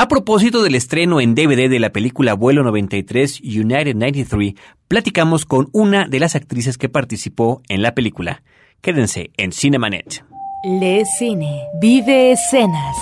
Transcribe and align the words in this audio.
A 0.00 0.06
propósito 0.06 0.62
del 0.62 0.76
estreno 0.76 1.20
en 1.20 1.34
DVD 1.34 1.68
de 1.68 1.80
la 1.80 1.90
película 1.90 2.34
Vuelo 2.34 2.62
93 2.62 3.40
United 3.40 3.96
93, 3.96 4.54
platicamos 4.86 5.44
con 5.44 5.70
una 5.72 6.06
de 6.06 6.20
las 6.20 6.36
actrices 6.36 6.78
que 6.78 6.88
participó 6.88 7.62
en 7.68 7.82
la 7.82 7.96
película. 7.96 8.44
Quédense 8.80 9.32
en 9.36 9.50
Cinemanet. 9.50 10.24
Le 10.62 11.04
Cine, 11.04 11.62
vive 11.80 12.30
escenas. 12.30 12.96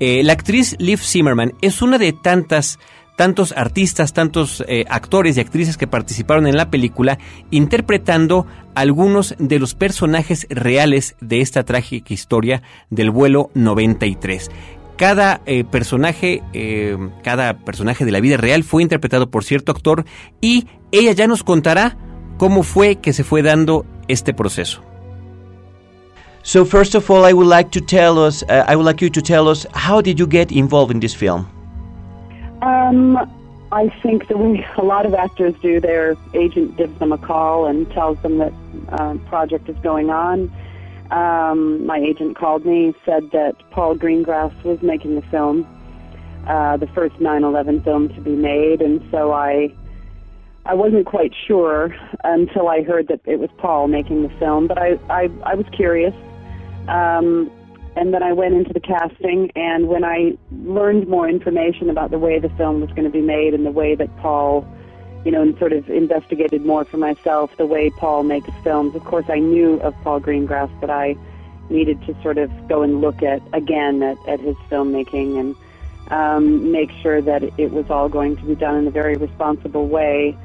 Eh, 0.00 0.24
la 0.24 0.32
actriz 0.32 0.74
Liv 0.80 0.98
Zimmerman 0.98 1.52
es 1.60 1.82
una 1.82 1.98
de 1.98 2.12
tantas 2.12 2.80
tantos 3.14 3.52
artistas, 3.56 4.12
tantos 4.12 4.64
eh, 4.66 4.86
actores 4.88 5.36
y 5.36 5.40
actrices 5.40 5.76
que 5.76 5.86
participaron 5.86 6.48
en 6.48 6.56
la 6.56 6.68
película, 6.68 7.20
interpretando 7.52 8.48
algunos 8.74 9.36
de 9.38 9.60
los 9.60 9.76
personajes 9.76 10.48
reales 10.50 11.14
de 11.20 11.42
esta 11.42 11.62
trágica 11.62 12.12
historia 12.12 12.62
del 12.90 13.12
vuelo 13.12 13.50
93. 13.54 14.50
Cada 14.96 15.40
eh, 15.46 15.64
personaje, 15.64 16.42
eh, 16.52 16.96
cada 17.22 17.58
personaje 17.58 18.04
de 18.04 18.12
la 18.12 18.20
vida 18.20 18.36
real 18.36 18.62
fue 18.62 18.82
interpretado 18.82 19.30
por 19.30 19.42
cierto 19.42 19.72
actor 19.72 20.04
y 20.40 20.68
ella 20.92 21.12
ya 21.12 21.26
nos 21.26 21.42
contará 21.42 21.96
cómo 22.38 22.62
fue 22.62 22.96
que 22.96 23.12
se 23.12 23.24
fue 23.24 23.42
dando 23.42 23.84
este 24.08 24.32
proceso. 24.34 24.82
So 26.42 26.64
first 26.64 26.94
of 26.94 27.10
all, 27.10 27.24
I 27.24 27.32
would 27.32 27.48
like 27.48 27.70
to 27.70 27.80
tell 27.80 28.18
us, 28.18 28.42
uh, 28.44 28.64
I 28.68 28.76
would 28.76 28.84
like 28.84 29.02
you 29.02 29.10
to 29.10 29.22
tell 29.22 29.48
us, 29.48 29.66
how 29.72 30.02
did 30.02 30.18
you 30.18 30.26
get 30.26 30.52
involved 30.52 30.92
in 30.92 31.00
this 31.00 31.14
film? 31.14 31.46
Um, 32.60 33.16
I 33.72 33.88
think 34.02 34.28
the 34.28 34.36
way 34.36 34.64
a 34.76 34.82
lot 34.82 35.06
of 35.06 35.14
actors 35.14 35.54
do, 35.62 35.80
their 35.80 36.16
agent 36.34 36.76
gives 36.76 36.98
them 36.98 37.12
a 37.12 37.18
call 37.18 37.66
and 37.66 37.90
tells 37.92 38.20
them 38.20 38.38
that 38.38 38.52
uh, 38.90 39.14
project 39.26 39.68
is 39.68 39.76
going 39.78 40.10
on. 40.10 40.52
Um, 41.14 41.86
my 41.86 41.98
agent 41.98 42.36
called 42.36 42.66
me, 42.66 42.92
said 43.04 43.30
that 43.32 43.54
Paul 43.70 43.94
Greengrass 43.96 44.52
was 44.64 44.82
making 44.82 45.14
the 45.14 45.22
film, 45.30 45.64
uh, 46.48 46.76
the 46.76 46.88
first 46.88 47.14
9/11 47.20 47.84
film 47.84 48.08
to 48.08 48.20
be 48.20 48.34
made, 48.34 48.82
and 48.82 49.00
so 49.10 49.32
I, 49.32 49.72
I 50.66 50.74
wasn't 50.74 51.06
quite 51.06 51.32
sure 51.46 51.94
until 52.24 52.68
I 52.68 52.82
heard 52.82 53.08
that 53.08 53.20
it 53.26 53.38
was 53.38 53.50
Paul 53.58 53.86
making 53.86 54.22
the 54.22 54.34
film. 54.40 54.66
But 54.66 54.78
I, 54.78 54.98
I, 55.08 55.28
I 55.44 55.54
was 55.54 55.66
curious. 55.72 56.14
Um, 56.88 57.50
and 57.96 58.12
then 58.12 58.22
I 58.22 58.32
went 58.32 58.54
into 58.54 58.72
the 58.72 58.80
casting. 58.80 59.50
And 59.54 59.88
when 59.88 60.04
I 60.04 60.32
learned 60.64 61.08
more 61.08 61.28
information 61.28 61.90
about 61.90 62.10
the 62.10 62.18
way 62.18 62.38
the 62.38 62.48
film 62.50 62.80
was 62.80 62.90
going 62.90 63.04
to 63.04 63.10
be 63.10 63.20
made 63.20 63.54
and 63.54 63.64
the 63.64 63.70
way 63.70 63.94
that 63.94 64.14
Paul, 64.18 64.66
you 65.24 65.30
know, 65.30 65.42
and 65.42 65.58
sort 65.58 65.72
of 65.72 65.88
investigated 65.88 66.64
more 66.64 66.84
for 66.84 66.98
myself 66.98 67.50
the 67.56 67.66
way 67.66 67.90
Paul 67.90 68.22
makes 68.24 68.50
films. 68.62 68.94
Of 68.94 69.04
course, 69.04 69.24
I 69.28 69.38
knew 69.38 69.80
of 69.80 69.94
Paul 70.02 70.20
Greengrass, 70.20 70.70
but 70.80 70.90
I 70.90 71.16
needed 71.70 72.00
to 72.06 72.14
sort 72.22 72.36
of 72.38 72.50
go 72.68 72.82
and 72.82 73.00
look 73.00 73.22
at 73.22 73.40
again 73.54 74.02
at, 74.02 74.18
at 74.28 74.40
his 74.40 74.56
filmmaking 74.70 75.40
and 75.40 75.56
um, 76.10 76.70
make 76.70 76.90
sure 77.02 77.22
that 77.22 77.42
it 77.58 77.70
was 77.70 77.88
all 77.88 78.08
going 78.08 78.36
to 78.36 78.44
be 78.44 78.54
done 78.54 78.76
in 78.76 78.86
a 78.86 78.90
very 78.90 79.16
responsible 79.16 79.88
way. 79.88 80.36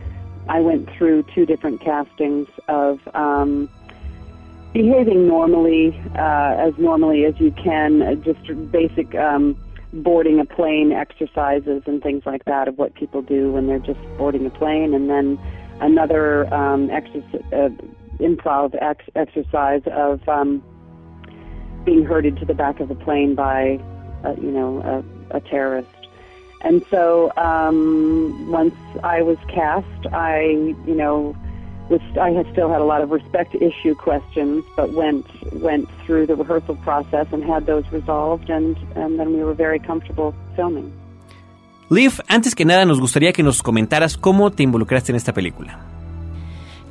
I 0.47 0.61
went 0.61 0.89
through 0.97 1.23
two 1.35 1.45
different 1.45 1.81
castings 1.81 2.47
of. 2.67 2.99
Um, 3.13 3.69
behaving 4.71 5.27
normally, 5.27 5.99
uh, 6.15 6.55
as 6.57 6.77
normally 6.77 7.25
as 7.25 7.39
you 7.39 7.51
can, 7.51 8.01
uh, 8.03 8.13
just 8.15 8.71
basic 8.71 9.15
um, 9.15 9.57
boarding 9.91 10.39
a 10.39 10.45
plane 10.45 10.91
exercises 10.91 11.83
and 11.85 12.01
things 12.01 12.23
like 12.25 12.45
that 12.45 12.67
of 12.67 12.77
what 12.77 12.93
people 12.95 13.21
do 13.21 13.51
when 13.53 13.67
they're 13.67 13.79
just 13.79 13.99
boarding 14.17 14.45
a 14.45 14.49
plane, 14.49 14.93
and 14.93 15.09
then 15.09 15.39
another 15.81 16.51
um, 16.53 16.89
exercise, 16.89 17.41
uh, 17.53 17.69
improv 18.19 18.75
ex- 18.81 19.09
exercise 19.15 19.81
of 19.91 20.27
um, 20.27 20.61
being 21.85 22.03
herded 22.03 22.37
to 22.37 22.45
the 22.45 22.53
back 22.53 22.79
of 22.79 22.89
the 22.89 22.95
plane 22.95 23.33
by, 23.35 23.79
uh, 24.23 24.35
you 24.39 24.51
know, 24.51 24.81
a, 25.31 25.37
a 25.37 25.39
terrorist. 25.41 25.87
And 26.61 26.83
so 26.91 27.31
um, 27.37 28.51
once 28.51 28.75
I 29.03 29.21
was 29.21 29.37
cast, 29.47 30.13
I, 30.13 30.41
you 30.85 30.95
know, 30.95 31.35
was 31.89 32.01
I 32.17 32.31
had 32.31 32.45
still 32.51 32.69
had 32.69 32.81
a 32.81 32.85
lot 32.85 33.01
of 33.01 33.11
respect 33.11 33.55
issue 33.55 33.95
questions, 33.95 34.63
but 34.75 34.91
went 34.93 35.25
went 35.61 35.87
through 36.05 36.27
the 36.27 36.35
rehearsal 36.35 36.75
process 36.77 37.27
and 37.31 37.43
had 37.43 37.65
those 37.65 37.85
resolved, 37.91 38.49
and 38.49 38.77
and 38.95 39.19
then 39.19 39.33
we 39.33 39.43
were 39.43 39.53
very 39.55 39.79
comfortable 39.79 40.33
filming. 40.55 40.91
Liv, 41.89 42.21
antes 42.27 42.53
que 42.53 42.65
nada 42.65 42.85
nos 42.85 42.99
gustaría 42.99 43.33
que 43.33 43.41
nos 43.41 43.63
comentaras 43.63 44.15
cómo 44.15 44.51
te 44.51 44.61
involucraste 44.63 45.11
en 45.11 45.15
esta 45.15 45.33
película. 45.33 45.98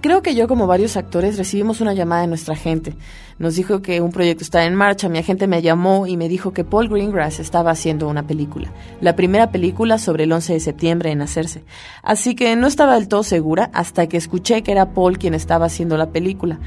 Creo 0.01 0.23
que 0.23 0.37
yo, 0.37 0.47
como 0.47 0.69
varios 0.69 0.97
actores, 0.97 1.37
recibimos 1.39 1.81
una 1.81 1.93
llamada 1.93 2.21
de 2.21 2.29
nuestra 2.29 2.55
gente. 2.55 2.95
Nos 3.39 3.57
dijo 3.57 3.83
que 3.83 4.01
un 4.01 4.13
proyecto 4.13 4.45
está 4.45 4.65
en 4.65 4.75
marcha, 4.75 5.09
mi 5.09 5.19
agente 5.19 5.47
me 5.47 5.63
llamó 5.63 6.07
y 6.07 6.17
me 6.17 6.29
dijo 6.29 6.53
que 6.53 6.65
Paul 6.65 6.89
Greengrass 6.89 7.39
estaba 7.39 7.71
haciendo 7.71 8.09
una 8.09 8.27
película, 8.27 8.73
la 9.01 9.15
primera 9.15 9.53
película 9.53 9.99
sobre 9.99 10.25
el 10.25 10.33
11 10.33 10.55
de 10.55 10.61
septiembre 10.61 11.11
en 11.13 11.23
hacerse. 11.23 11.63
Así 12.03 12.35
que 12.35 12.57
no 12.57 12.67
estaba 12.67 12.95
del 12.95 13.07
todo 13.07 13.23
segura 13.23 13.71
hasta 13.73 14.09
que 14.09 14.17
escuché 14.17 14.63
que 14.63 14.73
era 14.73 14.93
Paul 14.93 15.19
quien 15.19 15.35
estaba 15.35 15.67
haciendo 15.67 15.97
la 15.97 16.11
película. 16.11 16.59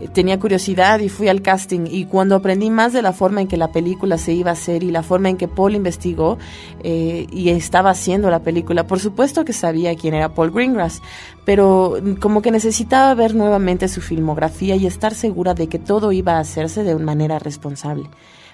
Eh, 0.00 0.08
tenía 0.12 0.38
curiosidad 0.38 1.00
y 1.00 1.08
fui 1.08 1.28
al 1.28 1.40
casting 1.40 1.86
y 1.90 2.04
cuando 2.04 2.36
aprendí 2.36 2.68
más 2.68 2.92
de 2.92 3.00
la 3.00 3.14
forma 3.14 3.40
en 3.40 3.48
que 3.48 3.56
la 3.56 3.72
película 3.72 4.18
se 4.18 4.34
iba 4.34 4.50
a 4.50 4.52
hacer 4.52 4.82
y 4.82 4.90
la 4.90 5.02
forma 5.02 5.30
en 5.30 5.38
que 5.38 5.48
Paul 5.48 5.74
investigó 5.74 6.36
eh, 6.82 7.26
y 7.32 7.48
estaba 7.48 7.90
haciendo 7.90 8.30
la 8.30 8.40
película, 8.40 8.86
por 8.86 9.00
supuesto 9.00 9.46
que 9.46 9.54
sabía 9.54 9.94
quién 9.96 10.12
era 10.12 10.34
Paul 10.34 10.50
Greengrass, 10.50 11.00
pero 11.48 11.96
como 12.20 12.42
que 12.42 12.50
necesitaba 12.50 13.14
ver 13.14 13.34
nuevamente 13.34 13.88
su 13.88 14.02
filmografía 14.02 14.76
y 14.76 14.86
estar 14.86 15.14
segura 15.14 15.54
de 15.54 15.66
que 15.66 15.78
todo 15.78 16.12
iba 16.12 16.34
a 16.34 16.40
hacerse 16.40 16.84
de 16.84 16.94
una 16.94 17.06
manera 17.06 17.38
responsable. 17.38 18.10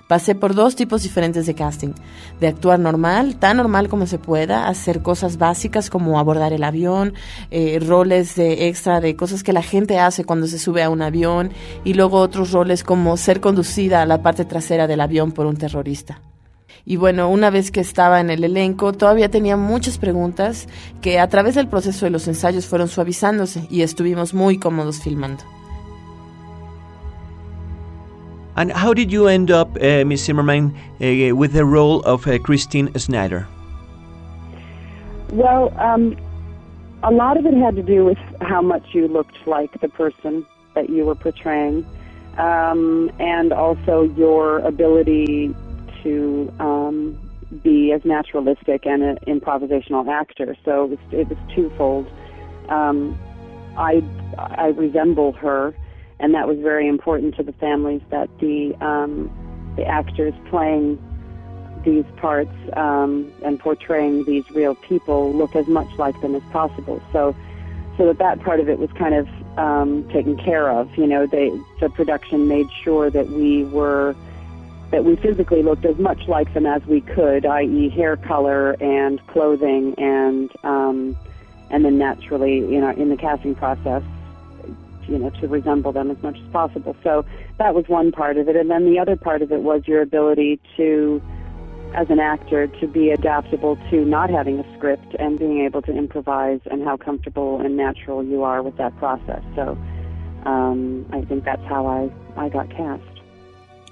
Pasé 0.07 0.37
por 0.37 0.55
dos 0.55 0.77
tipos 0.77 1.03
diferentes 1.03 1.45
de 1.45 1.57
casting, 1.57 1.95
de 2.39 2.47
actuar 2.47 2.79
normal, 2.79 3.35
tan 3.35 3.57
normal 3.57 3.89
como 3.89 4.07
se 4.07 4.21
pueda, 4.21 4.69
hacer 4.69 5.03
cosas 5.03 5.39
básicas 5.39 5.91
como 5.91 6.21
abordar 6.21 6.53
el 6.53 6.63
avión, 6.63 7.15
eh, 7.51 7.81
roles 7.85 8.37
de 8.37 8.69
extra 8.69 9.01
de 9.01 9.17
cosas 9.17 9.43
que 9.43 9.53
la 9.53 9.63
gente 9.63 9.99
hace 9.99 10.25
cuando 10.25 10.47
se 10.47 10.61
sube 10.61 10.85
a 10.85 10.89
un 10.89 11.03
avión 11.03 11.51
y 11.83 11.95
luego 11.95 12.21
otros 12.21 12.53
roles 12.53 12.85
como 12.85 13.17
ser 13.17 13.41
conducida 13.41 14.03
a 14.03 14.07
la 14.07 14.23
parte 14.23 14.45
trasera 14.45 14.87
del 14.87 15.01
avión 15.01 15.33
por 15.33 15.47
un 15.47 15.57
terrorista. 15.57 16.21
Y 16.85 16.97
bueno, 16.97 17.31
una 17.31 17.51
vez 17.51 17.71
que 17.71 17.81
estaba 17.81 18.21
en 18.21 18.31
el 18.31 18.45
elenco, 18.45 18.93
todavía 18.93 19.31
tenía 19.31 19.57
muchas 19.57 19.99
preguntas 19.99 20.69
que 21.01 21.19
a 21.19 21.29
través 21.29 21.55
del 21.55 21.69
proceso 21.69 22.05
de 22.05 22.11
los 22.11 22.29
ensayos 22.29 22.67
fueron 22.67 22.89
suavizándose 22.89 23.67
y 23.71 23.83
estuvimos 23.83 24.35
muy 24.35 24.59
cómodos 24.59 25.01
filmando. 25.01 25.45
And 28.57 28.71
how 28.71 28.95
did 28.95 29.11
you 29.11 29.27
end 29.27 29.51
up, 29.51 29.77
uh, 29.83 30.05
Miss 30.05 30.25
Zimmerman, 30.25 30.75
uh, 31.01 31.35
with 31.35 31.53
the 31.55 31.65
role 31.65 32.03
of 32.03 32.27
uh, 32.27 32.39
Christine 32.39 32.89
Snyder? 32.97 33.49
Well, 35.33 35.73
um, 35.81 36.17
a 37.03 37.11
lot 37.11 37.37
of 37.37 37.47
it 37.47 37.55
had 37.55 37.75
to 37.75 37.83
do 37.83 38.05
with 38.05 38.19
how 38.41 38.63
much 38.63 38.95
you 38.95 39.09
looked 39.09 39.37
like 39.47 39.81
the 39.81 39.89
person 39.89 40.47
that 40.75 40.89
you 40.89 41.05
were 41.05 41.17
portraying, 41.17 41.85
um, 42.39 43.11
and 43.19 43.53
also 43.53 44.03
your 44.17 44.59
ability 44.61 45.53
to 46.05 46.53
um, 46.61 47.19
be 47.63 47.93
as 47.93 48.05
naturalistic 48.05 48.87
and 48.87 49.03
an 49.03 49.19
improvisational 49.27 50.09
actor. 50.09 50.57
So 50.65 50.85
it 50.85 50.91
was, 50.91 50.99
it 51.11 51.29
was 51.29 51.39
twofold. 51.55 52.07
Um, 52.69 53.19
I 53.77 54.03
I 54.39 54.69
resemble 54.69 55.33
her, 55.33 55.75
and 56.21 56.35
that 56.35 56.47
was 56.47 56.59
very 56.59 56.89
important 56.89 57.35
to 57.37 57.43
the 57.43 57.53
families 57.55 58.03
that 58.11 58.29
the 58.39 58.75
um, 58.81 59.31
the 59.77 59.85
actors 59.85 60.35
playing 60.49 60.99
these 61.85 62.05
parts 62.17 62.55
um, 62.77 63.31
and 63.45 63.59
portraying 63.61 64.25
these 64.25 64.49
real 64.51 64.75
people 64.75 65.33
look 65.35 65.55
as 65.55 65.67
much 65.67 65.89
like 65.99 66.19
them 66.23 66.35
as 66.35 66.43
possible. 66.51 67.03
So 67.13 67.35
so 67.97 68.07
that 68.07 68.19
that 68.19 68.41
part 68.41 68.61
of 68.61 68.69
it 68.69 68.79
was 68.79 68.91
kind 68.93 69.15
of 69.15 69.29
um, 69.59 70.09
taken 70.09 70.37
care 70.37 70.71
of. 70.71 70.97
You 70.97 71.07
know, 71.07 71.27
they 71.27 71.51
the 71.81 71.91
production 71.91 72.49
made 72.49 72.67
sure 72.83 73.11
that 73.11 73.29
we 73.29 73.65
were 73.65 74.17
that 74.91 75.05
we 75.05 75.17
physically 75.17 75.63
looked 75.63 75.85
as 75.85 75.99
much 75.99 76.29
like 76.29 76.53
them 76.55 76.67
as 76.67 76.85
we 76.87 77.01
could, 77.01 77.47
i.e., 77.47 77.89
hair 77.91 78.17
color 78.17 78.73
and 78.81 79.25
clothing, 79.29 79.95
and 79.99 80.51
um, 80.63 81.17
and 81.71 81.85
then 81.85 81.99
naturally, 81.99 82.59
you 82.59 82.81
know, 82.81 82.91
in 82.91 83.09
the 83.09 83.17
casting 83.17 83.55
process, 83.55 84.03
you 85.09 85.19
know, 85.19 85.31
to 85.31 85.49
resemble 85.49 85.93
them 85.93 86.11
as 86.11 86.23
much 86.23 86.37
as 86.37 86.49
possible. 86.53 86.97
So 87.03 87.25
that 87.59 87.75
was 87.75 87.89
one 87.89 88.13
part 88.13 88.37
of 88.37 88.49
it, 88.49 88.57
and 88.57 88.71
then 88.71 88.85
the 88.85 88.99
other 88.99 89.17
part 89.17 89.43
of 89.43 89.51
it 89.51 89.63
was 89.63 89.83
your 89.87 90.03
ability 90.03 90.61
to 90.77 91.21
as 91.95 92.11
an 92.11 92.19
actor 92.19 92.67
to 92.67 92.89
be 92.89 93.11
adaptable 93.11 93.77
to 93.89 94.05
not 94.05 94.29
having 94.29 94.59
a 94.59 94.77
script 94.77 95.15
and 95.19 95.39
being 95.39 95.61
able 95.61 95.81
to 95.81 95.97
improvise 95.97 96.61
and 96.71 96.83
how 96.83 96.97
comfortable 96.97 97.61
and 97.61 97.77
natural 97.77 98.25
you 98.25 98.43
are 98.43 98.63
with 98.63 98.77
that 98.77 98.97
process. 98.99 99.43
So 99.55 99.79
um, 100.45 101.07
I 101.13 101.23
think 101.23 101.45
that's 101.45 101.65
how 101.67 101.87
I, 101.87 102.11
I 102.37 102.49
got 102.49 102.69
cast. 102.71 103.14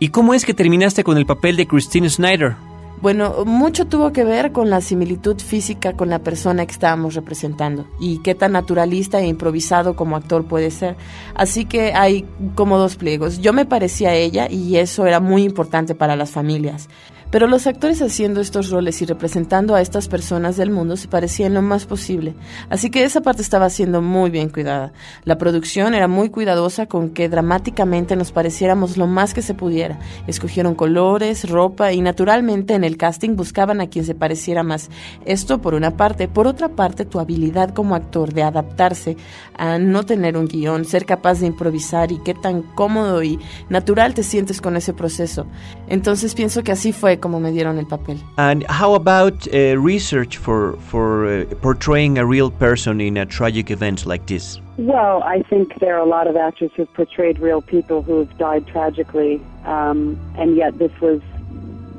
¿Y 0.02 0.08
cómo 0.08 0.34
es 0.34 0.44
que 0.44 0.52
terminaste 0.52 1.04
con 1.04 1.16
el 1.16 1.26
papel 1.26 1.54
de 1.54 1.68
Christine 1.68 2.10
Snyder? 2.10 2.56
Bueno, 3.00 3.44
mucho 3.44 3.86
tuvo 3.86 4.12
que 4.12 4.24
ver 4.24 4.50
con 4.50 4.68
la 4.68 4.80
similitud 4.80 5.38
física 5.38 5.92
con 5.92 6.10
la 6.10 6.18
persona 6.18 6.66
que 6.66 6.72
estábamos 6.72 7.14
representando 7.14 7.86
y 8.00 8.18
qué 8.18 8.34
tan 8.34 8.50
naturalista 8.50 9.20
e 9.20 9.28
improvisado 9.28 9.94
como 9.94 10.16
actor 10.16 10.44
puede 10.44 10.72
ser. 10.72 10.96
Así 11.36 11.66
que 11.66 11.92
hay 11.94 12.24
como 12.56 12.78
dos 12.78 12.96
pliegos. 12.96 13.38
Yo 13.38 13.52
me 13.52 13.64
parecía 13.64 14.08
a 14.08 14.16
ella 14.16 14.50
y 14.50 14.74
eso 14.74 15.06
era 15.06 15.20
muy 15.20 15.44
importante 15.44 15.94
para 15.94 16.16
las 16.16 16.32
familias. 16.32 16.88
Pero 17.32 17.46
los 17.46 17.66
actores 17.66 18.02
haciendo 18.02 18.42
estos 18.42 18.68
roles 18.68 19.00
y 19.00 19.06
representando 19.06 19.74
a 19.74 19.80
estas 19.80 20.06
personas 20.06 20.58
del 20.58 20.70
mundo 20.70 20.98
se 20.98 21.08
parecían 21.08 21.54
lo 21.54 21.62
más 21.62 21.86
posible, 21.86 22.34
así 22.68 22.90
que 22.90 23.04
esa 23.04 23.22
parte 23.22 23.40
estaba 23.40 23.70
siendo 23.70 24.02
muy 24.02 24.28
bien 24.28 24.50
cuidada. 24.50 24.92
La 25.24 25.38
producción 25.38 25.94
era 25.94 26.08
muy 26.08 26.28
cuidadosa 26.28 26.84
con 26.84 27.08
que 27.08 27.30
dramáticamente 27.30 28.16
nos 28.16 28.32
pareciéramos 28.32 28.98
lo 28.98 29.06
más 29.06 29.32
que 29.32 29.40
se 29.40 29.54
pudiera. 29.54 29.98
Escogieron 30.26 30.74
colores, 30.74 31.48
ropa 31.48 31.94
y 31.94 32.02
naturalmente 32.02 32.74
en 32.74 32.84
el 32.84 32.98
casting 32.98 33.34
buscaban 33.34 33.80
a 33.80 33.86
quien 33.86 34.04
se 34.04 34.14
pareciera 34.14 34.62
más. 34.62 34.90
Esto 35.24 35.62
por 35.62 35.72
una 35.72 35.96
parte. 35.96 36.28
Por 36.28 36.46
otra 36.46 36.68
parte, 36.68 37.06
tu 37.06 37.18
habilidad 37.18 37.70
como 37.72 37.94
actor 37.94 38.34
de 38.34 38.42
adaptarse 38.42 39.16
a 39.56 39.78
no 39.78 40.04
tener 40.04 40.36
un 40.36 40.48
guion, 40.48 40.84
ser 40.84 41.06
capaz 41.06 41.40
de 41.40 41.46
improvisar 41.46 42.12
y 42.12 42.18
qué 42.18 42.34
tan 42.34 42.60
cómodo 42.60 43.22
y 43.22 43.38
natural 43.70 44.12
te 44.12 44.22
sientes 44.22 44.60
con 44.60 44.76
ese 44.76 44.92
proceso. 44.92 45.46
Entonces 45.88 46.34
pienso 46.34 46.62
que 46.62 46.72
así 46.72 46.92
fue 46.92 47.21
como 47.22 47.40
me 47.40 47.52
dieron 47.52 47.78
el 47.78 47.86
papel. 47.86 48.18
And 48.36 48.64
how 48.68 48.94
about 48.94 49.46
uh, 49.48 49.78
research 49.78 50.36
for 50.36 50.76
for 50.90 51.26
uh, 51.26 51.44
portraying 51.62 52.18
a 52.18 52.26
real 52.26 52.50
person 52.50 53.00
in 53.00 53.16
a 53.16 53.24
tragic 53.24 53.70
event 53.70 54.04
like 54.04 54.26
this? 54.26 54.60
Well, 54.76 55.22
I 55.22 55.42
think 55.48 55.78
there 55.80 55.94
are 55.96 56.04
a 56.04 56.10
lot 56.16 56.26
of 56.26 56.36
actors 56.36 56.70
who've 56.76 56.92
portrayed 56.92 57.38
real 57.38 57.62
people 57.62 58.02
who 58.02 58.18
have 58.18 58.36
died 58.38 58.66
tragically, 58.66 59.40
um, 59.64 60.18
and 60.36 60.56
yet 60.56 60.78
this 60.78 60.92
was, 61.00 61.20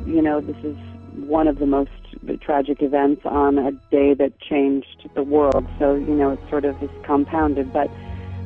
you 0.06 0.22
know, 0.22 0.42
this 0.42 0.58
is 0.64 0.78
one 1.28 1.48
of 1.48 1.58
the 1.60 1.66
most 1.66 1.92
tragic 2.42 2.82
events 2.82 3.22
on 3.26 3.58
a 3.58 3.72
day 3.92 4.14
that 4.14 4.40
changed 4.40 5.10
the 5.16 5.24
world. 5.24 5.66
So, 5.80 5.96
you 5.96 6.16
know, 6.16 6.32
it 6.32 6.40
sort 6.50 6.66
of 6.66 6.82
is 6.82 6.90
compounded. 7.04 7.72
But 7.72 7.90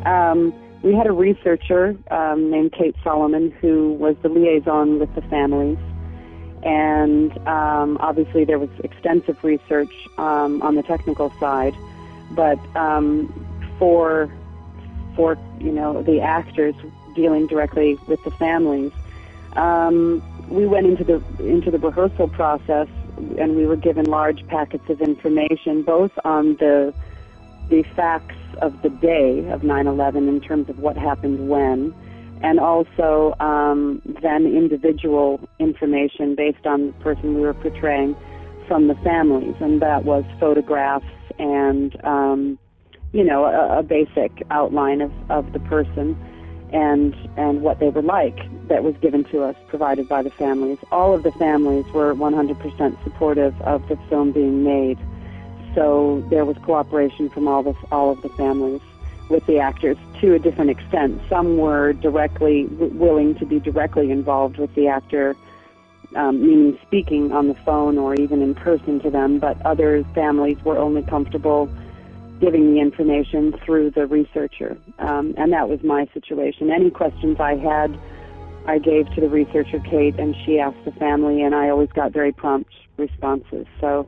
um, 0.05 0.53
we 0.83 0.93
had 0.93 1.07
a 1.07 1.11
researcher 1.11 1.95
um, 2.11 2.51
named 2.51 2.73
Kate 2.73 2.95
Solomon 3.03 3.51
who 3.61 3.93
was 3.93 4.15
the 4.21 4.29
liaison 4.29 4.99
with 4.99 5.13
the 5.15 5.21
families 5.23 5.77
and 6.67 7.31
um, 7.47 7.97
obviously 8.01 8.43
there 8.43 8.59
was 8.59 8.69
extensive 8.83 9.41
research 9.41 9.93
um, 10.17 10.61
on 10.61 10.75
the 10.75 10.83
technical 10.83 11.31
side, 11.39 11.73
but 12.31 12.59
um, 12.75 13.31
for 13.79 14.29
for 15.15 15.37
you 15.59 15.71
know 15.71 16.03
the 16.03 16.19
actors 16.19 16.75
dealing 17.15 17.47
directly 17.47 17.97
with 18.07 18.21
the 18.25 18.31
families, 18.31 18.91
um, 19.53 20.21
we 20.49 20.67
went 20.67 20.85
into 20.87 21.05
the 21.05 21.23
into 21.39 21.71
the 21.71 21.79
rehearsal 21.79 22.27
process, 22.27 22.89
and 23.39 23.55
we 23.55 23.65
were 23.65 23.77
given 23.77 24.03
large 24.05 24.45
packets 24.47 24.89
of 24.89 24.99
information, 25.01 25.83
both 25.83 26.11
on 26.25 26.57
the 26.57 26.93
the 27.69 27.83
facts 27.95 28.35
of 28.61 28.81
the 28.81 28.89
day 28.89 29.47
of 29.51 29.61
9/11 29.61 30.27
in 30.27 30.41
terms 30.41 30.67
of 30.67 30.79
what 30.79 30.97
happened 30.97 31.47
when 31.47 31.95
and 32.43 32.59
also 32.59 33.33
um, 33.39 34.01
then 34.21 34.45
individual 34.45 35.39
information 35.59 36.35
based 36.35 36.65
on 36.65 36.87
the 36.87 36.93
person 36.93 37.35
we 37.35 37.41
were 37.41 37.53
portraying 37.53 38.15
from 38.67 38.87
the 38.87 38.95
families, 38.95 39.55
and 39.59 39.81
that 39.81 40.03
was 40.03 40.23
photographs 40.39 41.05
and 41.39 42.03
um, 42.05 42.59
you 43.13 43.23
know 43.23 43.45
a, 43.45 43.79
a 43.79 43.83
basic 43.83 44.43
outline 44.51 45.01
of, 45.01 45.11
of 45.29 45.53
the 45.53 45.59
person 45.59 46.17
and 46.73 47.15
and 47.37 47.61
what 47.61 47.79
they 47.79 47.89
were 47.89 48.01
like 48.01 48.37
that 48.67 48.83
was 48.83 48.95
given 49.01 49.23
to 49.25 49.43
us, 49.43 49.55
provided 49.67 50.07
by 50.09 50.21
the 50.21 50.31
families. 50.31 50.77
All 50.91 51.13
of 51.13 51.23
the 51.23 51.31
families 51.33 51.85
were 51.93 52.13
100% 52.13 53.03
supportive 53.03 53.59
of 53.61 53.87
the 53.87 53.97
film 54.09 54.31
being 54.31 54.63
made, 54.63 54.99
so 55.73 56.25
there 56.29 56.43
was 56.43 56.57
cooperation 56.63 57.29
from 57.29 57.47
all 57.47 57.63
the 57.63 57.73
all 57.91 58.11
of 58.11 58.21
the 58.21 58.29
families 58.29 58.81
with 59.29 59.45
the 59.45 59.59
actors 59.59 59.97
to 60.21 60.33
a 60.33 60.39
different 60.39 60.69
extent. 60.69 61.21
Some 61.29 61.57
were 61.57 61.93
directly 61.93 62.65
willing 62.65 63.35
to 63.35 63.45
be 63.45 63.59
directly 63.59 64.11
involved 64.11 64.57
with 64.57 64.73
the 64.75 64.87
actor, 64.87 65.35
um, 66.15 66.41
meaning 66.41 66.77
speaking 66.85 67.31
on 67.31 67.47
the 67.47 67.55
phone 67.55 67.97
or 67.97 68.15
even 68.15 68.41
in 68.41 68.55
person 68.55 68.99
to 69.01 69.09
them, 69.09 69.39
but 69.39 69.63
other 69.65 70.03
families 70.15 70.57
were 70.63 70.77
only 70.77 71.03
comfortable 71.03 71.69
giving 72.39 72.73
the 72.73 72.79
information 72.79 73.53
through 73.65 73.91
the 73.91 74.05
researcher. 74.05 74.77
Um, 74.99 75.33
and 75.37 75.51
that 75.53 75.69
was 75.69 75.81
my 75.83 76.07
situation. 76.13 76.71
Any 76.71 76.91
questions 76.91 77.37
I 77.39 77.55
had, 77.55 77.97
I 78.67 78.77
gave 78.77 79.11
to 79.15 79.21
the 79.21 79.29
researcher, 79.29 79.79
Kate, 79.79 80.19
and 80.19 80.35
she 80.45 80.59
asked 80.59 80.83
the 80.85 80.91
family, 80.91 81.41
and 81.41 81.55
I 81.55 81.69
always 81.69 81.89
got 81.89 82.11
very 82.11 82.31
prompt 82.31 82.71
responses. 82.97 83.65
So 83.79 84.07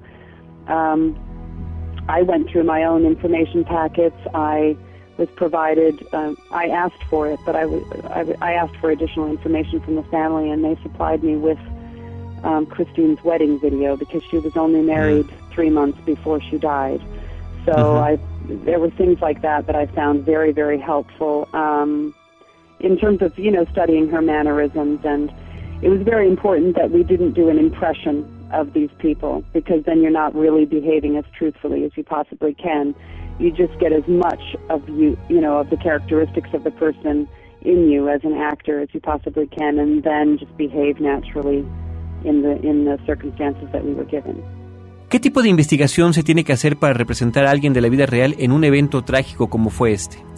um, 0.67 1.17
I 2.07 2.21
went 2.21 2.49
through 2.49 2.63
my 2.63 2.83
own 2.83 3.05
information 3.05 3.63
packets. 3.63 4.17
I 4.33 4.77
was 5.19 5.29
provided. 5.35 6.07
Um, 6.13 6.37
I 6.51 6.67
asked 6.69 7.03
for 7.09 7.27
it, 7.27 7.39
but 7.45 7.55
I, 7.55 7.61
w- 7.61 7.85
I, 8.05 8.19
w- 8.19 8.37
I 8.41 8.53
asked 8.53 8.77
for 8.77 8.89
additional 8.89 9.29
information 9.29 9.81
from 9.81 9.95
the 9.95 10.03
family, 10.03 10.49
and 10.49 10.63
they 10.63 10.81
supplied 10.81 11.23
me 11.23 11.35
with 11.35 11.59
um, 12.43 12.65
Christine's 12.65 13.21
wedding 13.23 13.59
video 13.59 13.97
because 13.97 14.23
she 14.31 14.37
was 14.39 14.55
only 14.55 14.81
married 14.81 15.27
mm. 15.27 15.53
three 15.53 15.69
months 15.69 15.99
before 16.05 16.41
she 16.41 16.57
died. 16.57 17.01
So 17.65 17.73
mm-hmm. 17.73 18.03
I, 18.03 18.63
there 18.65 18.79
were 18.79 18.89
things 18.91 19.19
like 19.21 19.41
that 19.41 19.67
that 19.67 19.75
I 19.75 19.85
found 19.87 20.25
very, 20.25 20.53
very 20.53 20.79
helpful 20.79 21.49
um, 21.53 22.15
in 22.79 22.97
terms 22.97 23.21
of 23.21 23.37
you 23.37 23.51
know 23.51 23.65
studying 23.71 24.07
her 24.09 24.21
mannerisms, 24.21 25.01
and 25.03 25.31
it 25.83 25.89
was 25.89 26.01
very 26.01 26.27
important 26.27 26.77
that 26.77 26.91
we 26.91 27.03
didn't 27.03 27.33
do 27.33 27.49
an 27.49 27.59
impression 27.59 28.38
of 28.51 28.73
these 28.73 28.89
people 28.99 29.43
because 29.53 29.83
then 29.85 30.01
you're 30.01 30.11
not 30.11 30.33
really 30.35 30.65
behaving 30.65 31.17
as 31.17 31.25
truthfully 31.37 31.85
as 31.85 31.91
you 31.95 32.03
possibly 32.03 32.53
can 32.53 32.95
you 33.39 33.51
just 33.51 33.77
get 33.79 33.93
as 33.93 34.05
much 34.07 34.41
of 34.69 34.87
you, 34.89 35.17
you 35.29 35.41
know, 35.41 35.59
of 35.59 35.69
the 35.69 35.77
characteristics 35.77 36.49
of 36.53 36.63
the 36.63 36.71
person 36.71 37.27
in 37.61 37.89
you 37.89 38.09
as 38.09 38.21
an 38.23 38.33
actor 38.37 38.81
as 38.81 38.89
you 38.93 38.99
possibly 38.99 39.47
can, 39.47 39.79
and 39.79 40.03
then 40.03 40.37
just 40.37 40.55
behave 40.57 40.99
naturally 40.99 41.65
in 42.25 42.41
the 42.41 42.59
in 42.61 42.85
the 42.85 42.97
circumstances 43.05 43.67
that 43.71 43.83
we 43.83 43.93
were 43.93 44.05
given. 44.05 44.43
¿Qué 45.09 45.19
tipo 45.19 45.41
de 45.41 45.49
investigación 45.49 46.13
se 46.13 46.21
tiene 46.21 46.43
que 46.43 46.53
hacer 46.53 46.77
para 46.77 46.93
representar 46.93 47.45
a 47.45 47.51
alguien 47.51 47.73
de 47.73 47.81
la 47.81 47.89
vida 47.89 48.05
real 48.05 48.35
en 48.37 48.51
un 48.51 48.63
evento 48.63 49.01
trágico 49.03 49.49
como 49.49 49.71
fue 49.71 49.91
este? 49.91 50.28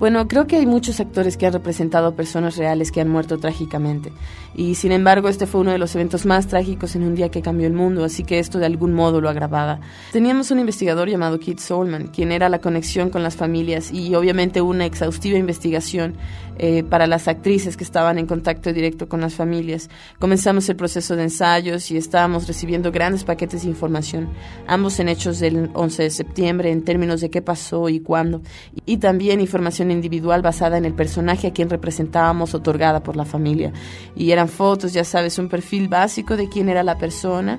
Bueno, 0.00 0.26
creo 0.28 0.46
que 0.46 0.56
hay 0.56 0.64
muchos 0.64 0.98
actores 0.98 1.36
que 1.36 1.44
han 1.44 1.52
representado 1.52 2.14
personas 2.14 2.56
reales 2.56 2.90
que 2.90 3.02
han 3.02 3.08
muerto 3.10 3.36
trágicamente. 3.36 4.10
Y 4.54 4.74
sin 4.74 4.92
embargo, 4.92 5.28
este 5.28 5.46
fue 5.46 5.60
uno 5.60 5.72
de 5.72 5.78
los 5.78 5.94
eventos 5.94 6.24
más 6.24 6.46
trágicos 6.46 6.96
en 6.96 7.02
un 7.02 7.14
día 7.14 7.30
que 7.30 7.42
cambió 7.42 7.66
el 7.66 7.74
mundo, 7.74 8.02
así 8.02 8.24
que 8.24 8.38
esto 8.38 8.58
de 8.58 8.64
algún 8.64 8.94
modo 8.94 9.20
lo 9.20 9.28
agravaba. 9.28 9.80
Teníamos 10.10 10.50
un 10.50 10.58
investigador 10.58 11.10
llamado 11.10 11.38
Keith 11.38 11.58
Solman, 11.58 12.08
quien 12.08 12.32
era 12.32 12.48
la 12.48 12.62
conexión 12.62 13.10
con 13.10 13.22
las 13.22 13.36
familias 13.36 13.92
y 13.92 14.14
obviamente 14.14 14.62
una 14.62 14.86
exhaustiva 14.86 15.36
investigación 15.36 16.16
eh, 16.58 16.82
para 16.82 17.06
las 17.06 17.28
actrices 17.28 17.76
que 17.76 17.84
estaban 17.84 18.18
en 18.18 18.26
contacto 18.26 18.72
directo 18.72 19.08
con 19.08 19.20
las 19.20 19.34
familias. 19.34 19.88
Comenzamos 20.18 20.68
el 20.68 20.76
proceso 20.76 21.14
de 21.14 21.22
ensayos 21.22 21.90
y 21.90 21.96
estábamos 21.96 22.46
recibiendo 22.48 22.90
grandes 22.90 23.24
paquetes 23.24 23.62
de 23.62 23.68
información, 23.68 24.28
ambos 24.66 24.98
en 24.98 25.08
hechos 25.08 25.40
del 25.40 25.70
11 25.72 26.02
de 26.02 26.10
septiembre, 26.10 26.70
en 26.70 26.84
términos 26.84 27.20
de 27.20 27.30
qué 27.30 27.40
pasó 27.40 27.88
y 27.88 28.00
cuándo, 28.00 28.42
y 28.84 28.96
también 28.98 29.40
información 29.40 29.89
individual 29.90 30.42
basada 30.42 30.78
en 30.78 30.84
el 30.84 30.94
personaje 30.94 31.48
a 31.48 31.52
quien 31.52 31.70
representábamos 31.70 32.54
otorgada 32.54 33.02
por 33.02 33.16
la 33.16 33.24
familia. 33.24 33.72
Y 34.16 34.30
eran 34.30 34.48
fotos, 34.48 34.92
ya 34.92 35.04
sabes, 35.04 35.38
un 35.38 35.48
perfil 35.48 35.88
básico 35.88 36.36
de 36.36 36.48
quién 36.48 36.68
era 36.68 36.82
la 36.82 36.98
persona. 36.98 37.58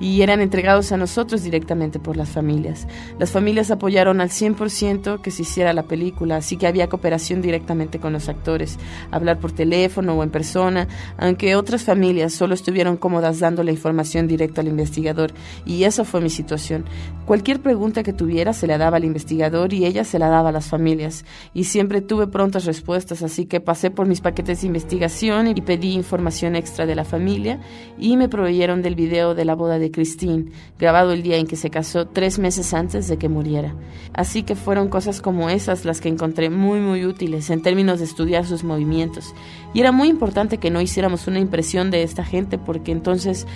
Y 0.00 0.22
eran 0.22 0.40
entregados 0.40 0.92
a 0.92 0.96
nosotros 0.96 1.42
directamente 1.42 1.98
por 1.98 2.16
las 2.16 2.28
familias. 2.28 2.86
Las 3.18 3.30
familias 3.30 3.70
apoyaron 3.70 4.20
al 4.20 4.30
100% 4.30 5.20
que 5.20 5.30
se 5.30 5.42
hiciera 5.42 5.72
la 5.72 5.84
película, 5.84 6.36
así 6.36 6.56
que 6.56 6.66
había 6.66 6.88
cooperación 6.88 7.42
directamente 7.42 7.98
con 7.98 8.12
los 8.12 8.28
actores, 8.28 8.78
hablar 9.10 9.38
por 9.38 9.52
teléfono 9.52 10.14
o 10.14 10.22
en 10.22 10.30
persona, 10.30 10.88
aunque 11.16 11.56
otras 11.56 11.82
familias 11.82 12.32
solo 12.32 12.54
estuvieron 12.54 12.96
cómodas 12.96 13.40
dando 13.40 13.62
la 13.62 13.72
información 13.72 14.28
directa 14.28 14.60
al 14.60 14.68
investigador, 14.68 15.32
y 15.64 15.84
esa 15.84 16.04
fue 16.04 16.20
mi 16.20 16.30
situación. 16.30 16.84
Cualquier 17.26 17.60
pregunta 17.60 18.02
que 18.02 18.12
tuviera 18.12 18.52
se 18.52 18.66
la 18.66 18.78
daba 18.78 18.96
al 18.96 19.04
investigador 19.04 19.72
y 19.72 19.84
ella 19.84 20.04
se 20.04 20.18
la 20.18 20.28
daba 20.28 20.48
a 20.50 20.52
las 20.52 20.66
familias, 20.66 21.24
y 21.54 21.64
siempre 21.64 22.00
tuve 22.00 22.26
prontas 22.26 22.64
respuestas, 22.64 23.22
así 23.22 23.46
que 23.46 23.60
pasé 23.60 23.90
por 23.90 24.06
mis 24.06 24.20
paquetes 24.20 24.60
de 24.60 24.66
investigación 24.66 25.48
y 25.48 25.60
pedí 25.60 25.92
información 25.92 26.56
extra 26.56 26.86
de 26.86 26.94
la 26.94 27.04
familia 27.04 27.60
y 27.98 28.16
me 28.16 28.28
proveyeron 28.28 28.82
del 28.82 28.94
video 28.94 29.34
de 29.34 29.44
la 29.44 29.54
boda 29.54 29.78
de 29.78 29.87
Christine, 29.90 30.50
grabado 30.78 31.12
el 31.12 31.22
día 31.22 31.36
en 31.36 31.46
que 31.46 31.56
se 31.56 31.70
casó 31.70 32.06
tres 32.06 32.38
meses 32.38 32.74
antes 32.74 33.08
de 33.08 33.18
que 33.18 33.28
muriera. 33.28 33.74
Así 34.12 34.42
que 34.42 34.54
fueron 34.54 34.88
cosas 34.88 35.20
como 35.20 35.50
esas 35.50 35.84
las 35.84 36.00
que 36.00 36.08
encontré 36.08 36.50
muy 36.50 36.80
muy 36.80 37.04
útiles 37.04 37.50
en 37.50 37.62
términos 37.62 37.98
de 37.98 38.04
estudiar 38.04 38.46
sus 38.46 38.64
movimientos. 38.64 39.34
Y 39.74 39.80
era 39.80 39.92
muy 39.92 40.08
importante 40.08 40.58
que 40.58 40.70
no 40.70 40.80
hiciéramos 40.80 41.26
una 41.26 41.38
impresión 41.38 41.90
de 41.90 42.02
esta 42.02 42.24
gente 42.24 42.58
porque 42.58 42.92
entonces 42.92 43.46